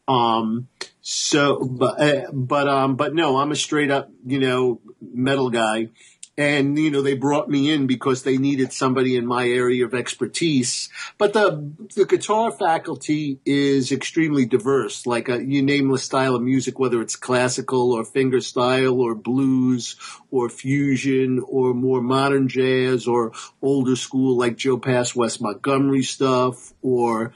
Um, 0.09 0.69
so, 1.03 1.65
but, 1.65 2.01
uh, 2.01 2.33
but, 2.33 2.67
um, 2.67 2.97
but 2.97 3.15
no, 3.15 3.37
I'm 3.37 3.53
a 3.53 3.57
straight 3.57 3.91
up, 3.91 4.11
you 4.27 4.39
know, 4.39 4.81
metal 5.01 5.51
guy. 5.51 5.89
And, 6.37 6.79
you 6.79 6.93
know, 6.93 7.03
they 7.03 7.17
brought 7.17 7.51
me 7.51 7.73
in 7.73 7.89
because 7.89 8.23
they 8.23 8.39
needed 8.39 8.73
somebody 8.73 9.17
in 9.17 9.27
my 9.27 9.49
area 9.49 9.85
of 9.85 9.93
expertise. 9.93 10.89
But 11.19 11.33
the, 11.33 11.73
the 11.97 12.05
guitar 12.05 12.53
faculty 12.53 13.41
is 13.45 13.91
extremely 13.91 14.47
diverse. 14.47 15.05
Like 15.05 15.29
a, 15.29 15.45
you 15.45 15.63
name 15.63 15.89
the 15.89 15.99
style 15.99 16.37
of 16.37 16.43
music, 16.43 16.79
whether 16.79 17.03
it's 17.03 17.17
classical 17.17 17.91
or 17.91 18.05
finger 18.05 18.41
style 18.41 19.01
or 19.01 19.17
blues 19.17 19.97
or 20.31 20.49
fusion 20.49 21.43
or 21.45 21.75
more 21.75 22.01
modern 22.01 22.47
jazz 22.47 23.09
or 23.09 23.33
older 23.61 23.97
school 23.97 24.37
like 24.37 24.57
Joe 24.57 24.79
Pass, 24.79 25.17
Wes 25.17 25.41
Montgomery 25.41 26.05
stuff 26.05 26.73
or, 26.83 27.35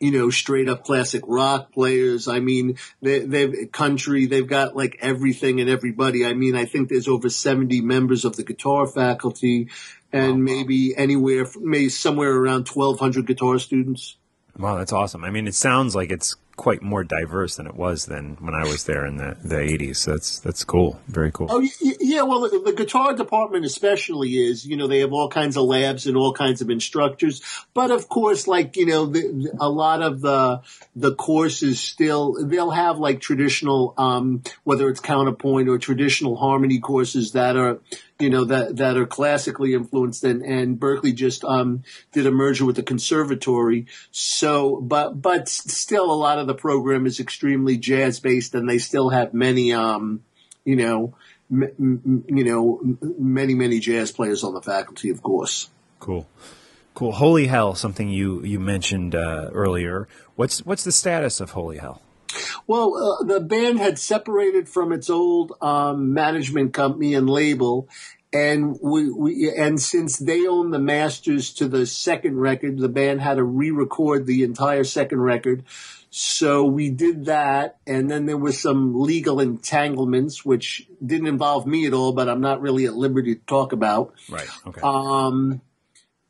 you 0.00 0.10
know, 0.10 0.30
straight 0.30 0.68
up 0.68 0.84
classic 0.84 1.22
rock 1.26 1.72
players. 1.72 2.26
I 2.26 2.40
mean, 2.40 2.78
they, 3.02 3.20
they've 3.20 3.70
country, 3.70 4.26
they've 4.26 4.46
got 4.46 4.74
like 4.74 4.96
everything 5.00 5.60
and 5.60 5.68
everybody. 5.68 6.24
I 6.24 6.32
mean, 6.32 6.56
I 6.56 6.64
think 6.64 6.88
there's 6.88 7.06
over 7.06 7.28
70 7.28 7.82
members 7.82 8.24
of 8.24 8.34
the 8.36 8.42
guitar 8.42 8.86
faculty 8.86 9.68
and 10.10 10.38
wow. 10.38 10.54
maybe 10.54 10.96
anywhere, 10.96 11.46
maybe 11.60 11.90
somewhere 11.90 12.32
around 12.32 12.66
1200 12.66 13.26
guitar 13.26 13.58
students. 13.58 14.16
Wow, 14.58 14.78
that's 14.78 14.92
awesome. 14.92 15.22
I 15.22 15.30
mean, 15.30 15.46
it 15.46 15.54
sounds 15.54 15.94
like 15.94 16.10
it's 16.10 16.34
quite 16.60 16.82
more 16.82 17.02
diverse 17.02 17.56
than 17.56 17.66
it 17.66 17.74
was 17.74 18.04
then 18.04 18.36
when 18.38 18.54
I 18.54 18.64
was 18.64 18.84
there 18.84 19.06
in 19.06 19.16
the, 19.16 19.34
the 19.42 19.56
80s. 19.56 19.96
So 19.96 20.10
that's 20.10 20.40
that's 20.40 20.62
cool. 20.62 21.00
Very 21.08 21.32
cool. 21.32 21.46
Oh 21.48 21.66
yeah, 21.80 22.20
well 22.20 22.40
the, 22.40 22.60
the, 22.62 22.74
guitar 22.74 23.14
department 23.14 23.64
especially 23.64 24.36
is, 24.36 24.66
you 24.66 24.76
know, 24.76 24.86
they 24.86 24.98
have 24.98 25.10
all 25.10 25.30
kinds 25.30 25.56
of 25.56 25.64
labs 25.64 26.06
and 26.06 26.18
all 26.18 26.34
kinds 26.34 26.60
of 26.60 26.68
instructors, 26.68 27.40
but 27.72 27.90
of 27.90 28.10
course 28.10 28.46
like, 28.46 28.76
you 28.76 28.84
know, 28.84 29.06
the, 29.06 29.56
a 29.58 29.70
lot 29.70 30.02
of 30.02 30.20
the 30.20 30.60
the 30.94 31.14
courses 31.14 31.80
still 31.80 32.36
they'll 32.44 32.70
have 32.70 32.98
like 32.98 33.22
traditional 33.22 33.94
um 33.96 34.42
whether 34.64 34.90
it's 34.90 35.00
counterpoint 35.00 35.66
or 35.66 35.78
traditional 35.78 36.36
harmony 36.36 36.78
courses 36.78 37.32
that 37.32 37.56
are 37.56 37.80
you 38.20 38.30
know 38.30 38.44
that 38.44 38.76
that 38.76 38.96
are 38.96 39.06
classically 39.06 39.74
influenced 39.74 40.24
and 40.24 40.42
and 40.42 40.78
Berklee 40.78 41.14
just 41.14 41.44
um 41.44 41.82
did 42.12 42.26
a 42.26 42.30
merger 42.30 42.64
with 42.64 42.76
the 42.76 42.82
conservatory. 42.82 43.86
So 44.10 44.80
but 44.80 45.20
but 45.20 45.48
still 45.48 46.10
a 46.10 46.14
lot 46.14 46.38
of 46.38 46.46
the 46.46 46.54
program 46.54 47.06
is 47.06 47.20
extremely 47.20 47.76
jazz 47.76 48.20
based 48.20 48.54
and 48.54 48.68
they 48.68 48.78
still 48.78 49.10
have 49.10 49.34
many 49.34 49.72
um 49.72 50.22
you 50.64 50.76
know 50.76 51.14
m- 51.50 51.72
m- 51.78 52.24
you 52.28 52.44
know 52.44 52.80
many 53.18 53.54
many 53.54 53.80
jazz 53.80 54.12
players 54.12 54.44
on 54.44 54.54
the 54.54 54.62
faculty 54.62 55.10
of 55.10 55.22
course. 55.22 55.70
Cool. 55.98 56.26
Cool. 56.94 57.12
Holy 57.12 57.46
hell 57.46 57.74
something 57.74 58.08
you 58.08 58.42
you 58.44 58.58
mentioned 58.60 59.14
uh, 59.14 59.50
earlier. 59.52 60.08
What's 60.36 60.64
what's 60.66 60.84
the 60.84 60.92
status 60.92 61.40
of 61.40 61.52
holy 61.52 61.78
hell 61.78 62.02
well, 62.66 63.18
uh, 63.20 63.24
the 63.24 63.40
band 63.40 63.78
had 63.78 63.98
separated 63.98 64.68
from 64.68 64.92
its 64.92 65.10
old 65.10 65.52
um, 65.60 66.12
management 66.14 66.72
company 66.72 67.14
and 67.14 67.28
label, 67.28 67.88
and 68.32 68.78
we, 68.80 69.10
we 69.10 69.52
and 69.56 69.80
since 69.80 70.18
they 70.18 70.46
own 70.46 70.70
the 70.70 70.78
masters 70.78 71.52
to 71.54 71.68
the 71.68 71.86
second 71.86 72.38
record, 72.38 72.78
the 72.78 72.88
band 72.88 73.20
had 73.20 73.34
to 73.34 73.44
re-record 73.44 74.26
the 74.26 74.42
entire 74.42 74.84
second 74.84 75.20
record. 75.20 75.64
So 76.12 76.64
we 76.64 76.90
did 76.90 77.26
that, 77.26 77.78
and 77.86 78.10
then 78.10 78.26
there 78.26 78.36
was 78.36 78.60
some 78.60 79.00
legal 79.00 79.38
entanglements, 79.38 80.44
which 80.44 80.88
didn't 81.04 81.28
involve 81.28 81.66
me 81.66 81.86
at 81.86 81.94
all, 81.94 82.12
but 82.12 82.28
I'm 82.28 82.40
not 82.40 82.60
really 82.60 82.86
at 82.86 82.94
liberty 82.94 83.36
to 83.36 83.40
talk 83.46 83.72
about. 83.72 84.14
Right. 84.28 84.48
Okay. 84.66 84.80
Um, 84.82 85.60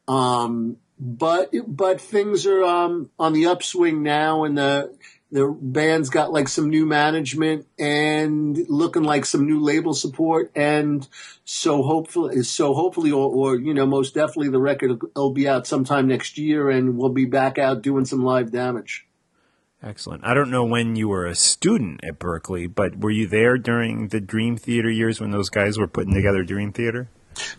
um, 0.07 0.77
but 0.99 1.51
but 1.66 2.01
things 2.01 2.46
are 2.46 2.62
um, 2.62 3.11
on 3.18 3.33
the 3.33 3.46
upswing 3.46 4.03
now, 4.03 4.44
and 4.44 4.59
the 4.59 4.94
the 5.33 5.57
band's 5.61 6.11
got 6.11 6.33
like 6.33 6.49
some 6.49 6.71
new 6.71 6.87
management 6.87 7.66
and 7.79 8.59
looking 8.69 9.05
like 9.05 9.25
some 9.25 9.47
new 9.47 9.61
label 9.61 9.95
support. 9.95 10.51
And 10.57 11.07
so 11.45 11.83
hopefully, 11.83 12.43
so 12.43 12.75
hopefully, 12.75 13.12
or, 13.12 13.31
or 13.31 13.57
you 13.57 13.73
know, 13.73 13.87
most 13.87 14.14
definitely 14.14 14.49
the 14.49 14.61
record 14.61 15.01
will 15.14 15.33
be 15.33 15.49
out 15.49 15.66
sometime 15.66 16.09
next 16.09 16.37
year 16.37 16.69
and 16.69 16.97
we'll 16.97 17.11
be 17.11 17.27
back 17.27 17.59
out 17.59 17.83
doing 17.83 18.05
some 18.05 18.25
live 18.25 18.51
damage. 18.51 19.07
Excellent. 19.83 20.25
I 20.25 20.35
don't 20.35 20.51
know 20.51 20.64
when 20.64 20.97
you 20.97 21.09
were 21.09 21.25
a 21.25 21.35
student 21.35 22.05
at 22.05 22.19
berklee 22.19 22.73
but 22.73 22.99
were 22.99 23.11
you 23.11 23.27
there 23.27 23.57
during 23.57 24.09
the 24.09 24.21
Dream 24.21 24.57
Theater 24.57 24.90
years 24.90 25.21
when 25.21 25.31
those 25.31 25.49
guys 25.49 25.79
were 25.79 25.88
putting 25.88 26.12
together 26.12 26.43
Dream 26.43 26.73
Theater? 26.73 27.09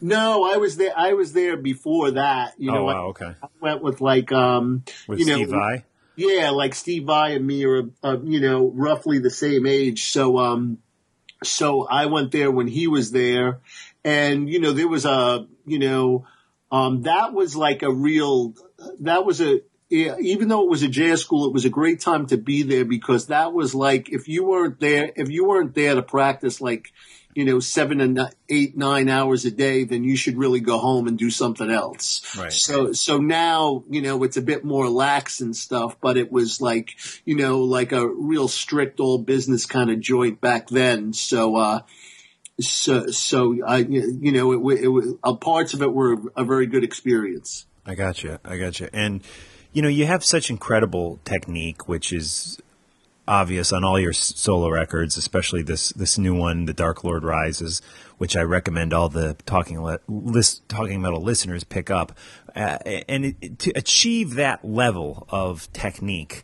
No, 0.01 0.43
I 0.43 0.57
was 0.57 0.77
there. 0.77 0.91
I 0.95 1.13
was 1.13 1.33
there 1.33 1.57
before 1.57 2.11
that. 2.11 2.53
You 2.57 2.71
know, 2.71 2.79
oh, 2.79 2.83
wow, 2.83 3.05
okay. 3.07 3.33
I 3.41 3.47
went 3.59 3.81
with 3.81 4.01
like, 4.01 4.31
um, 4.31 4.83
with 5.07 5.19
you 5.19 5.25
know, 5.25 5.35
Steve 5.37 5.49
Vai? 5.49 5.85
Yeah, 6.15 6.49
like 6.49 6.75
Steve 6.75 7.05
Vai 7.05 7.35
and 7.35 7.45
me 7.45 7.65
are, 7.65 7.83
you 8.23 8.41
know, 8.41 8.71
roughly 8.73 9.19
the 9.19 9.29
same 9.29 9.65
age. 9.65 10.11
So, 10.11 10.37
um, 10.37 10.79
so 11.43 11.87
I 11.87 12.07
went 12.07 12.31
there 12.31 12.51
when 12.51 12.67
he 12.67 12.87
was 12.87 13.11
there, 13.11 13.59
and 14.03 14.49
you 14.49 14.59
know, 14.59 14.73
there 14.73 14.87
was 14.87 15.05
a, 15.05 15.47
you 15.65 15.79
know, 15.79 16.25
um, 16.71 17.03
that 17.03 17.33
was 17.33 17.55
like 17.55 17.81
a 17.81 17.91
real, 17.91 18.53
that 18.99 19.25
was 19.25 19.41
a, 19.41 19.61
even 19.89 20.47
though 20.47 20.63
it 20.63 20.69
was 20.69 20.83
a 20.83 20.87
jazz 20.87 21.21
school, 21.21 21.45
it 21.45 21.53
was 21.53 21.65
a 21.65 21.69
great 21.69 21.99
time 21.99 22.25
to 22.27 22.37
be 22.37 22.63
there 22.63 22.85
because 22.85 23.27
that 23.27 23.51
was 23.53 23.75
like 23.75 24.09
if 24.09 24.27
you 24.27 24.45
weren't 24.45 24.79
there, 24.79 25.11
if 25.15 25.29
you 25.29 25.45
weren't 25.45 25.75
there 25.75 25.95
to 25.95 26.01
practice 26.01 26.61
like 26.61 26.93
you 27.33 27.45
know, 27.45 27.59
seven 27.59 28.01
and 28.01 28.19
eight, 28.49 28.77
nine 28.77 29.09
hours 29.09 29.45
a 29.45 29.51
day, 29.51 29.83
then 29.83 30.03
you 30.03 30.15
should 30.15 30.37
really 30.37 30.59
go 30.59 30.77
home 30.77 31.07
and 31.07 31.17
do 31.17 31.29
something 31.29 31.69
else. 31.69 32.35
Right. 32.37 32.51
So, 32.51 32.93
so 32.93 33.17
now, 33.17 33.83
you 33.89 34.01
know, 34.01 34.23
it's 34.23 34.37
a 34.37 34.41
bit 34.41 34.63
more 34.63 34.89
lax 34.89 35.41
and 35.41 35.55
stuff, 35.55 35.97
but 36.01 36.17
it 36.17 36.31
was 36.31 36.61
like, 36.61 36.95
you 37.25 37.35
know, 37.35 37.59
like 37.59 37.91
a 37.91 38.07
real 38.07 38.47
strict 38.47 38.99
old 38.99 39.25
business 39.25 39.65
kind 39.65 39.89
of 39.89 39.99
joint 39.99 40.41
back 40.41 40.67
then. 40.69 41.13
So, 41.13 41.55
uh, 41.55 41.79
so, 42.59 43.07
so 43.07 43.57
I, 43.65 43.77
you 43.77 44.31
know, 44.31 44.69
it, 44.69 44.79
it, 44.79 44.87
it 44.87 45.19
uh, 45.23 45.35
parts 45.35 45.73
of 45.73 45.81
it 45.81 45.93
were 45.93 46.17
a 46.35 46.43
very 46.43 46.67
good 46.67 46.83
experience. 46.83 47.65
I 47.85 47.95
got 47.95 48.23
you. 48.23 48.37
I 48.45 48.57
got 48.57 48.79
you. 48.79 48.89
And, 48.93 49.21
you 49.73 49.81
know, 49.81 49.87
you 49.87 50.05
have 50.05 50.23
such 50.23 50.49
incredible 50.49 51.19
technique, 51.23 51.87
which 51.87 52.13
is 52.13 52.59
obvious 53.27 53.71
on 53.71 53.83
all 53.83 53.99
your 53.99 54.13
solo 54.13 54.69
records, 54.69 55.17
especially 55.17 55.63
this 55.63 55.89
this 55.89 56.17
new 56.17 56.35
one, 56.35 56.65
"The 56.65 56.73
Dark 56.73 57.03
Lord 57.03 57.23
Rises," 57.23 57.81
which 58.17 58.35
I 58.35 58.41
recommend 58.41 58.93
all 58.93 59.09
the 59.09 59.35
talking 59.45 59.81
list, 60.07 60.67
talking 60.69 61.01
metal 61.01 61.21
listeners 61.21 61.63
pick 61.63 61.89
up. 61.89 62.17
Uh, 62.55 62.77
and 63.07 63.25
it, 63.25 63.59
to 63.59 63.71
achieve 63.75 64.35
that 64.35 64.65
level 64.65 65.27
of 65.29 65.71
technique, 65.73 66.43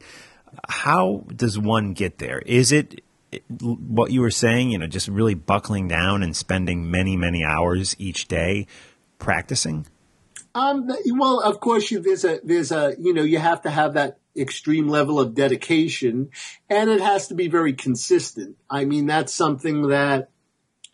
how 0.70 1.26
does 1.36 1.58
one 1.58 1.94
get 1.94 2.20
there? 2.20 2.40
Is 2.46 2.72
it 2.72 3.02
what 3.50 4.12
you 4.12 4.22
were 4.22 4.32
saying? 4.32 4.72
You 4.72 4.78
know, 4.78 4.88
just 4.88 5.08
really 5.08 5.36
buckling 5.36 5.88
down 5.88 6.24
and 6.24 6.36
spending 6.36 6.90
many 6.90 7.18
many 7.18 7.44
hours 7.44 7.96
each 8.00 8.28
day 8.28 8.68
practicing. 9.20 9.88
Um, 10.56 10.90
well, 11.12 11.40
of 11.40 11.60
course, 11.60 11.92
you, 11.92 12.00
there's 12.00 12.24
a 12.24 12.40
there's 12.44 12.72
a 12.72 12.96
you 12.98 13.13
know 13.13 13.24
you 13.24 13.38
have 13.38 13.62
to 13.63 13.70
have 13.70 13.94
that 13.94 14.18
extreme 14.38 14.88
level 14.88 15.19
of 15.19 15.36
dedication 15.36 16.30
and 16.69 16.89
it 16.89 17.02
has 17.02 17.28
to 17.28 17.34
be 17.34 17.47
very 17.47 17.73
consistent. 17.73 18.58
I 18.69 18.86
mean, 18.86 19.06
that's 19.06 19.34
something 19.34 19.89
that 19.89 20.30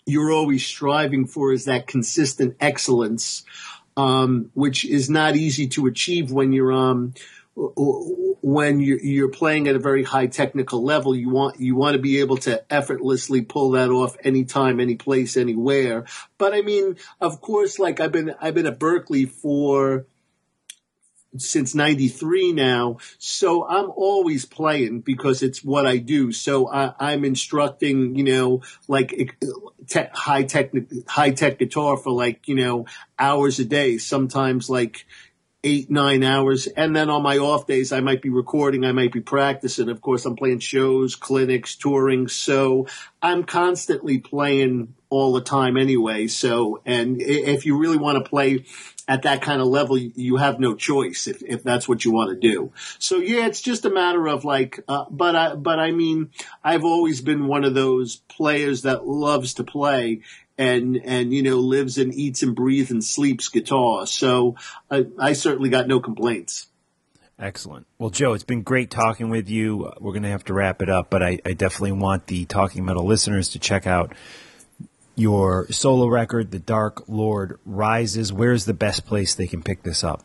you're 0.05 0.31
always 0.31 0.65
striving 0.65 1.27
for 1.27 1.53
is 1.53 1.65
that 1.65 1.87
consistent 1.87 2.55
excellence, 2.59 3.43
um, 3.95 4.51
which 4.53 4.85
is 4.85 5.09
not 5.09 5.35
easy 5.35 5.67
to 5.69 5.87
achieve 5.87 6.31
when 6.31 6.51
you're, 6.51 6.73
um, 6.73 7.13
when 7.55 8.79
you're, 8.79 9.29
playing 9.29 9.67
at 9.67 9.75
a 9.75 9.79
very 9.79 10.03
high 10.03 10.25
technical 10.25 10.83
level, 10.83 11.15
you 11.15 11.29
want 11.29 11.59
you 11.59 11.75
want 11.75 11.93
to 11.95 12.01
be 12.01 12.19
able 12.19 12.37
to 12.37 12.73
effortlessly 12.73 13.41
pull 13.41 13.71
that 13.71 13.89
off 13.89 14.17
anytime, 14.23 14.79
any 14.79 14.95
place, 14.95 15.37
anywhere. 15.37 16.05
But 16.37 16.53
I 16.53 16.61
mean, 16.61 16.97
of 17.21 17.41
course, 17.41 17.77
like 17.77 17.99
I've 17.99 18.11
been 18.11 18.33
I've 18.41 18.55
been 18.55 18.65
at 18.65 18.79
Berklee 18.79 19.29
for 19.29 20.07
since 21.37 21.75
93 21.75 22.53
now. 22.53 22.97
So 23.17 23.67
I'm 23.67 23.91
always 23.95 24.45
playing 24.45 25.01
because 25.01 25.43
it's 25.43 25.63
what 25.63 25.85
I 25.85 25.97
do. 25.97 26.31
So 26.31 26.67
I, 26.67 27.13
am 27.13 27.25
instructing, 27.25 28.15
you 28.15 28.23
know, 28.23 28.61
like 28.87 29.13
eh, 29.13 29.47
te- 29.87 30.09
high 30.13 30.43
tech, 30.43 30.71
high 31.07 31.31
tech 31.31 31.59
guitar 31.59 31.97
for 31.97 32.11
like, 32.11 32.47
you 32.47 32.55
know, 32.55 32.85
hours 33.17 33.59
a 33.59 33.65
day, 33.65 33.97
sometimes 33.97 34.69
like 34.69 35.05
eight, 35.63 35.89
nine 35.89 36.23
hours. 36.23 36.67
And 36.67 36.95
then 36.95 37.09
on 37.09 37.23
my 37.23 37.37
off 37.37 37.67
days, 37.67 37.91
I 37.91 38.01
might 38.01 38.21
be 38.21 38.29
recording, 38.29 38.83
I 38.83 38.91
might 38.91 39.13
be 39.13 39.21
practicing. 39.21 39.89
Of 39.89 40.01
course, 40.01 40.25
I'm 40.25 40.35
playing 40.35 40.59
shows, 40.59 41.15
clinics, 41.15 41.75
touring. 41.75 42.27
So 42.27 42.87
I'm 43.21 43.43
constantly 43.43 44.19
playing 44.19 44.93
all 45.13 45.33
the 45.33 45.41
time 45.41 45.77
anyway. 45.77 46.27
So, 46.27 46.81
and 46.85 47.21
if 47.21 47.65
you 47.65 47.77
really 47.77 47.97
want 47.97 48.23
to 48.23 48.27
play 48.27 48.65
at 49.07 49.23
that 49.23 49.41
kind 49.41 49.61
of 49.61 49.67
level, 49.67 49.97
you 49.97 50.37
have 50.37 50.59
no 50.59 50.75
choice 50.75 51.27
if, 51.27 51.43
if 51.43 51.61
that's 51.61 51.87
what 51.87 52.03
you 52.03 52.11
want 52.11 52.31
to 52.31 52.47
do. 52.49 52.71
So 52.99 53.17
yeah, 53.17 53.45
it's 53.45 53.61
just 53.61 53.85
a 53.85 53.89
matter 53.89 54.27
of 54.27 54.43
like, 54.43 54.79
uh, 54.87 55.05
but 55.09 55.35
I, 55.35 55.55
but 55.55 55.79
I 55.79 55.91
mean, 55.91 56.31
I've 56.63 56.85
always 56.85 57.21
been 57.21 57.47
one 57.47 57.63
of 57.63 57.75
those 57.75 58.15
players 58.15 58.81
that 58.83 59.05
loves 59.05 59.55
to 59.55 59.63
play 59.63 60.21
and, 60.57 60.99
and, 61.03 61.33
you 61.33 61.43
know, 61.43 61.57
lives 61.57 61.97
and 61.97 62.13
eats 62.13 62.43
and 62.43 62.55
breathes 62.55 62.91
and 62.91 63.03
sleeps 63.03 63.49
guitar. 63.49 64.07
So 64.07 64.55
I, 64.89 65.05
I 65.19 65.33
certainly 65.33 65.69
got 65.69 65.87
no 65.87 65.99
complaints. 65.99 66.67
Excellent. 67.37 67.87
Well, 67.97 68.11
Joe, 68.11 68.33
it's 68.33 68.43
been 68.43 68.61
great 68.61 68.89
talking 68.89 69.29
with 69.29 69.49
you. 69.49 69.91
We're 69.99 70.13
going 70.13 70.23
to 70.23 70.29
have 70.29 70.45
to 70.45 70.53
wrap 70.53 70.81
it 70.81 70.89
up, 70.89 71.09
but 71.09 71.21
I, 71.21 71.39
I 71.45 71.53
definitely 71.53 71.93
want 71.93 72.27
the 72.27 72.45
Talking 72.45 72.85
Metal 72.85 73.05
listeners 73.05 73.49
to 73.49 73.59
check 73.59 73.85
out 73.85 74.13
your 75.15 75.67
solo 75.71 76.07
record, 76.07 76.51
The 76.51 76.59
Dark 76.59 77.03
Lord 77.07 77.59
Rises. 77.65 78.33
Where's 78.33 78.65
the 78.65 78.73
best 78.73 79.05
place 79.05 79.35
they 79.35 79.47
can 79.47 79.61
pick 79.61 79.83
this 79.83 80.03
up? 80.03 80.23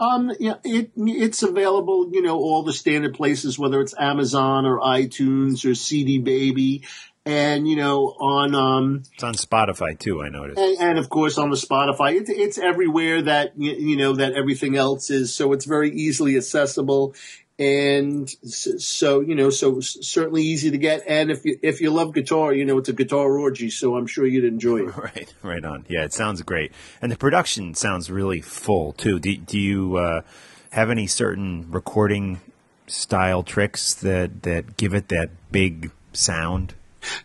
Um, 0.00 0.32
yeah, 0.40 0.54
it, 0.64 0.90
it's 0.96 1.42
available, 1.42 2.10
you 2.12 2.22
know, 2.22 2.36
all 2.36 2.62
the 2.62 2.72
standard 2.72 3.14
places, 3.14 3.58
whether 3.58 3.80
it's 3.80 3.94
Amazon 3.98 4.66
or 4.66 4.80
iTunes 4.80 5.68
or 5.68 5.74
CD 5.74 6.18
Baby. 6.18 6.82
And, 7.24 7.68
you 7.68 7.76
know, 7.76 8.06
on, 8.18 8.54
um, 8.56 9.04
it's 9.14 9.22
on 9.22 9.34
Spotify 9.34 9.96
too, 9.96 10.22
I 10.22 10.28
noticed. 10.28 10.58
And, 10.58 10.76
and 10.80 10.98
of 10.98 11.08
course 11.08 11.38
on 11.38 11.50
the 11.50 11.56
Spotify, 11.56 12.16
it's, 12.16 12.28
it's 12.28 12.58
everywhere 12.58 13.22
that, 13.22 13.52
you 13.56 13.96
know, 13.96 14.14
that 14.14 14.32
everything 14.32 14.76
else 14.76 15.08
is. 15.08 15.32
So 15.32 15.52
it's 15.52 15.64
very 15.64 15.92
easily 15.92 16.36
accessible 16.36 17.14
and 17.62 18.28
so 18.28 19.20
you 19.20 19.34
know 19.34 19.50
so 19.50 19.80
certainly 19.80 20.42
easy 20.42 20.70
to 20.70 20.78
get. 20.78 21.04
And 21.06 21.30
if 21.30 21.44
you 21.44 21.58
if 21.62 21.80
you 21.80 21.90
love 21.90 22.12
guitar 22.12 22.52
you 22.52 22.64
know 22.64 22.78
it's 22.78 22.88
a 22.88 22.92
guitar 22.92 23.38
orgy 23.38 23.70
so 23.70 23.96
i'm 23.96 24.06
sure 24.06 24.26
you'd 24.26 24.44
enjoy 24.44 24.88
it. 24.88 24.96
Right 25.02 25.34
right 25.42 25.64
on. 25.64 25.84
Yeah 25.88 26.04
it 26.04 26.12
sounds 26.12 26.42
great. 26.42 26.72
And 27.00 27.12
the 27.12 27.16
production 27.16 27.74
sounds 27.74 28.10
really 28.10 28.40
full 28.40 28.92
too. 28.92 29.18
Do, 29.20 29.36
do 29.36 29.58
you 29.58 29.96
uh 29.96 30.22
have 30.70 30.90
any 30.90 31.06
certain 31.06 31.70
recording 31.70 32.40
style 32.86 33.42
tricks 33.42 33.94
that 33.94 34.42
that 34.42 34.76
give 34.76 34.94
it 34.94 35.08
that 35.08 35.30
big 35.50 35.90
sound? 36.12 36.74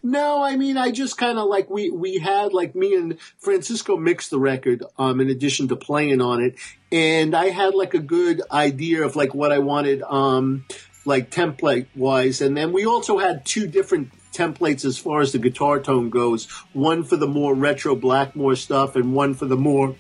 No, 0.02 0.42
I 0.42 0.56
mean, 0.56 0.76
I 0.76 0.90
just 0.90 1.18
kind 1.18 1.38
of 1.38 1.48
like 1.48 1.70
we 1.70 1.90
we 1.90 2.18
had 2.18 2.54
like 2.54 2.76
me 2.76 2.96
and 2.96 3.20
Francisco 3.38 3.96
mixed 3.96 4.32
the 4.32 4.40
record, 4.40 4.84
um, 4.98 5.22
in 5.22 5.30
addition 5.30 5.68
to 5.68 5.76
playing 5.76 6.20
on 6.20 6.42
it, 6.42 6.56
and 6.92 7.36
I 7.36 7.50
had 7.50 7.76
like 7.76 7.94
a 7.94 8.00
good 8.00 8.42
idea 8.52 9.04
of 9.04 9.16
like 9.16 9.34
what 9.34 9.52
I 9.52 9.60
wanted, 9.60 10.02
um, 10.04 10.66
like 11.06 11.32
template 11.32 11.88
wise, 11.96 12.42
and 12.42 12.56
then 12.56 12.72
we 12.72 12.86
also 12.86 13.18
had 13.18 13.46
two 13.46 13.68
different 13.68 14.12
templates 14.32 14.86
as 14.86 14.98
far 14.98 15.22
as 15.22 15.32
the 15.32 15.40
guitar 15.40 15.80
tone 15.80 16.10
goes. 16.10 16.50
One 16.74 17.04
for 17.04 17.16
the 17.16 17.28
more 17.28 17.54
retro 17.54 17.96
Blackmore 17.96 18.56
stuff, 18.56 18.96
and 18.96 19.14
one 19.14 19.34
for 19.34 19.46
the 19.46 19.58
more 19.58 19.96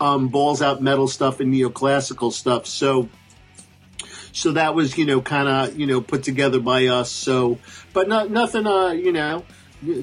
um, 0.00 0.28
balls 0.28 0.62
out 0.62 0.82
metal 0.82 1.08
stuff 1.08 1.40
and 1.40 1.52
neoclassical 1.52 2.32
stuff. 2.32 2.66
So 2.66 3.08
so 4.32 4.52
that 4.52 4.74
was 4.74 4.96
you 4.96 5.04
know 5.04 5.20
kind 5.20 5.48
of 5.48 5.78
you 5.78 5.86
know 5.86 6.00
put 6.00 6.22
together 6.22 6.58
by 6.58 6.86
us 6.86 7.10
so 7.10 7.58
but 7.92 8.08
not 8.08 8.30
nothing 8.30 8.66
uh 8.66 8.88
you 8.88 9.12
know 9.12 9.44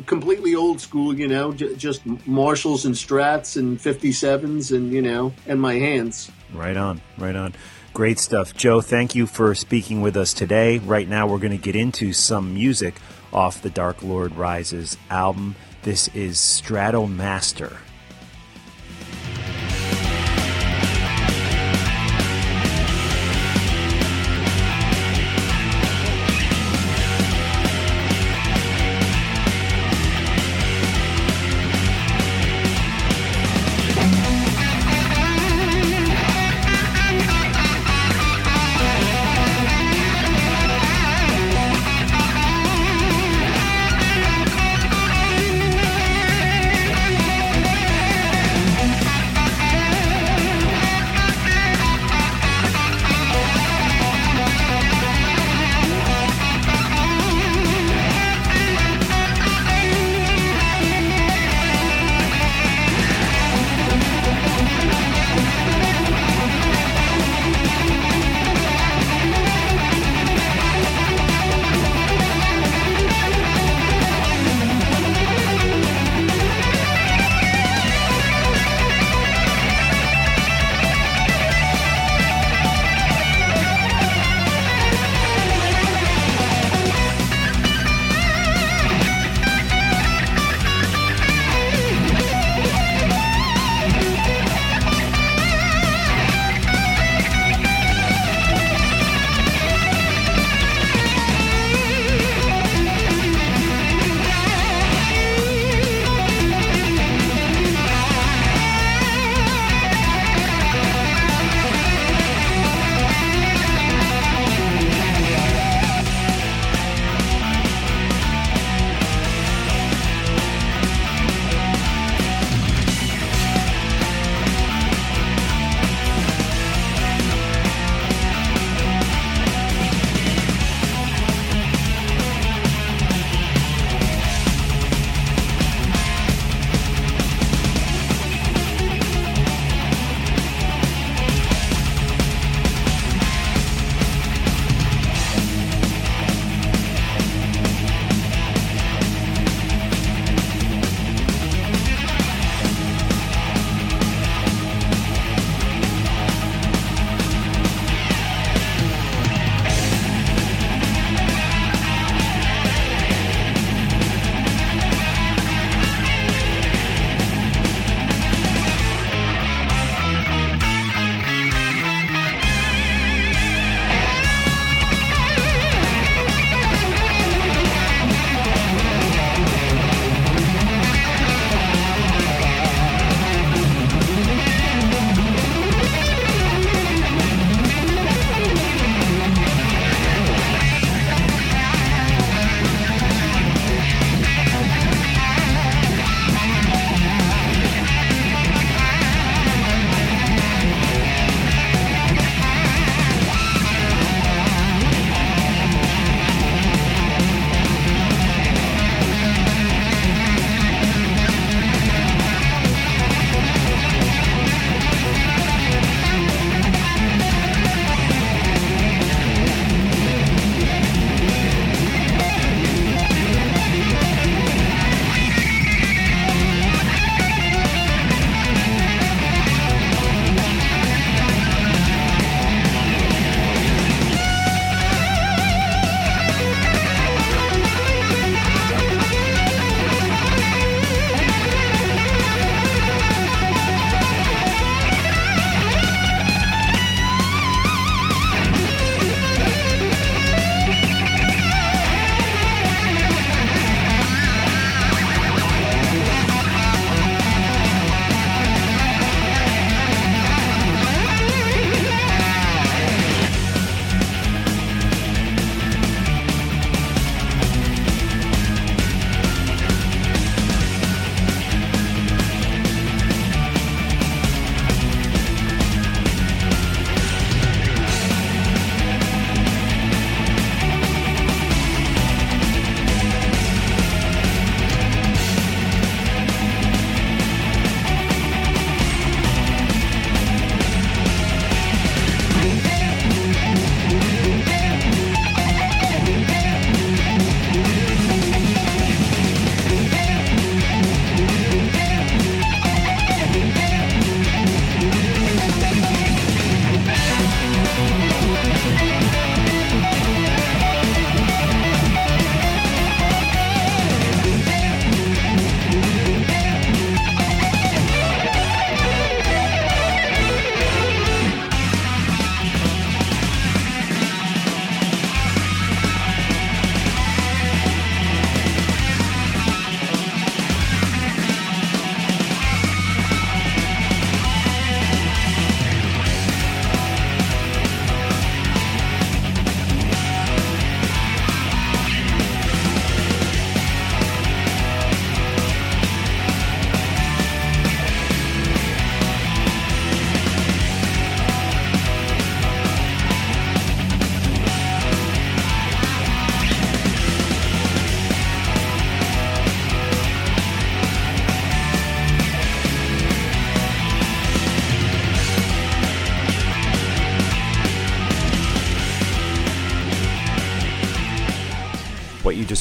completely 0.05 0.55
old 0.55 0.81
school 0.81 1.17
you 1.17 1.27
know 1.27 1.53
j- 1.53 1.75
just 1.75 2.05
marshalls 2.27 2.85
and 2.85 2.95
strats 2.95 3.57
and 3.57 3.79
57s 3.79 4.75
and 4.75 4.91
you 4.91 5.01
know 5.01 5.33
and 5.47 5.61
my 5.61 5.75
hands. 5.75 6.31
Right 6.53 6.77
on 6.77 7.01
right 7.17 7.35
on. 7.35 7.53
Great 7.93 8.19
stuff. 8.19 8.55
Joe 8.55 8.81
thank 8.81 9.15
you 9.15 9.25
for 9.25 9.55
speaking 9.55 10.01
with 10.01 10.15
us 10.15 10.33
today. 10.33 10.77
Right 10.79 11.07
now 11.07 11.27
we're 11.27 11.39
going 11.39 11.51
to 11.51 11.57
get 11.57 11.75
into 11.75 12.13
some 12.13 12.53
music 12.53 12.95
off 13.31 13.61
the 13.61 13.69
dark 13.69 14.03
lord 14.03 14.35
rises 14.35 14.97
album. 15.09 15.55
This 15.83 16.07
is 16.09 16.39
Straddle 16.39 17.07
What 17.07 17.88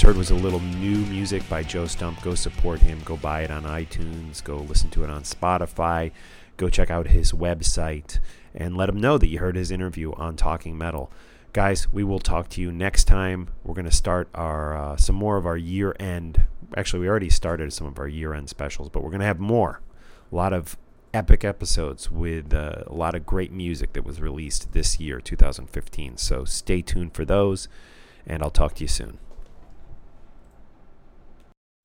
heard 0.09 0.17
was 0.17 0.31
a 0.31 0.35
little 0.35 0.61
new 0.61 0.97
music 1.05 1.47
by 1.51 1.63
Joe 1.63 1.87
Stump. 1.87 2.23
Go 2.23 2.35
support 2.35 2.81
him. 2.81 2.99
Go 3.05 3.19
buy 3.19 3.43
it 3.43 3.51
on 3.51 3.65
iTunes. 3.65 4.43
Go 4.43 4.57
listen 4.57 4.89
to 4.89 5.05
it 5.05 5.11
on 5.11 5.23
Spotify. 5.23 6.13
Go 6.57 6.71
check 6.71 6.91
out 6.91 7.09
his 7.09 7.33
website 7.33 8.19
and 8.55 8.75
let 8.75 8.89
him 8.89 8.99
know 8.99 9.19
that 9.19 9.27
you 9.27 9.39
heard 9.39 9.55
his 9.55 9.71
interview 9.71 10.15
on 10.15 10.35
Talking 10.35 10.79
Metal. 10.79 11.13
Guys, 11.53 11.93
we 11.93 12.05
will 12.05 12.21
talk 12.21 12.49
to 12.51 12.63
you 12.63 12.73
next 12.73 13.05
time. 13.05 13.51
We're 13.63 13.75
going 13.75 13.85
to 13.85 13.91
start 13.91 14.31
our 14.35 14.75
uh, 14.75 14.97
some 14.97 15.15
more 15.15 15.37
of 15.37 15.45
our 15.45 15.59
year 15.59 15.95
end. 16.01 16.41
Actually, 16.75 17.01
we 17.01 17.09
already 17.11 17.29
started 17.29 17.75
some 17.75 17.87
of 17.87 17.99
our 17.99 18.09
year 18.09 18.33
end 18.33 18.49
specials, 18.49 18.89
but 18.89 19.03
we're 19.03 19.11
going 19.11 19.21
to 19.21 19.27
have 19.27 19.39
more. 19.39 19.83
A 20.33 20.35
lot 20.35 20.55
of 20.55 20.79
epic 21.13 21.45
episodes 21.45 22.11
with 22.11 22.55
uh, 22.55 22.85
a 22.87 22.95
lot 22.95 23.15
of 23.15 23.27
great 23.27 23.53
music 23.53 23.93
that 23.93 24.07
was 24.07 24.23
released 24.23 24.73
this 24.73 24.99
year, 24.99 25.21
2015. 25.21 26.17
So 26.17 26.47
stay 26.47 26.81
tuned 26.81 27.13
for 27.13 27.27
those, 27.27 27.69
and 28.27 28.43
I'll 28.43 28.49
talk 28.49 28.73
to 28.77 28.85
you 28.85 28.89
soon. 28.89 29.19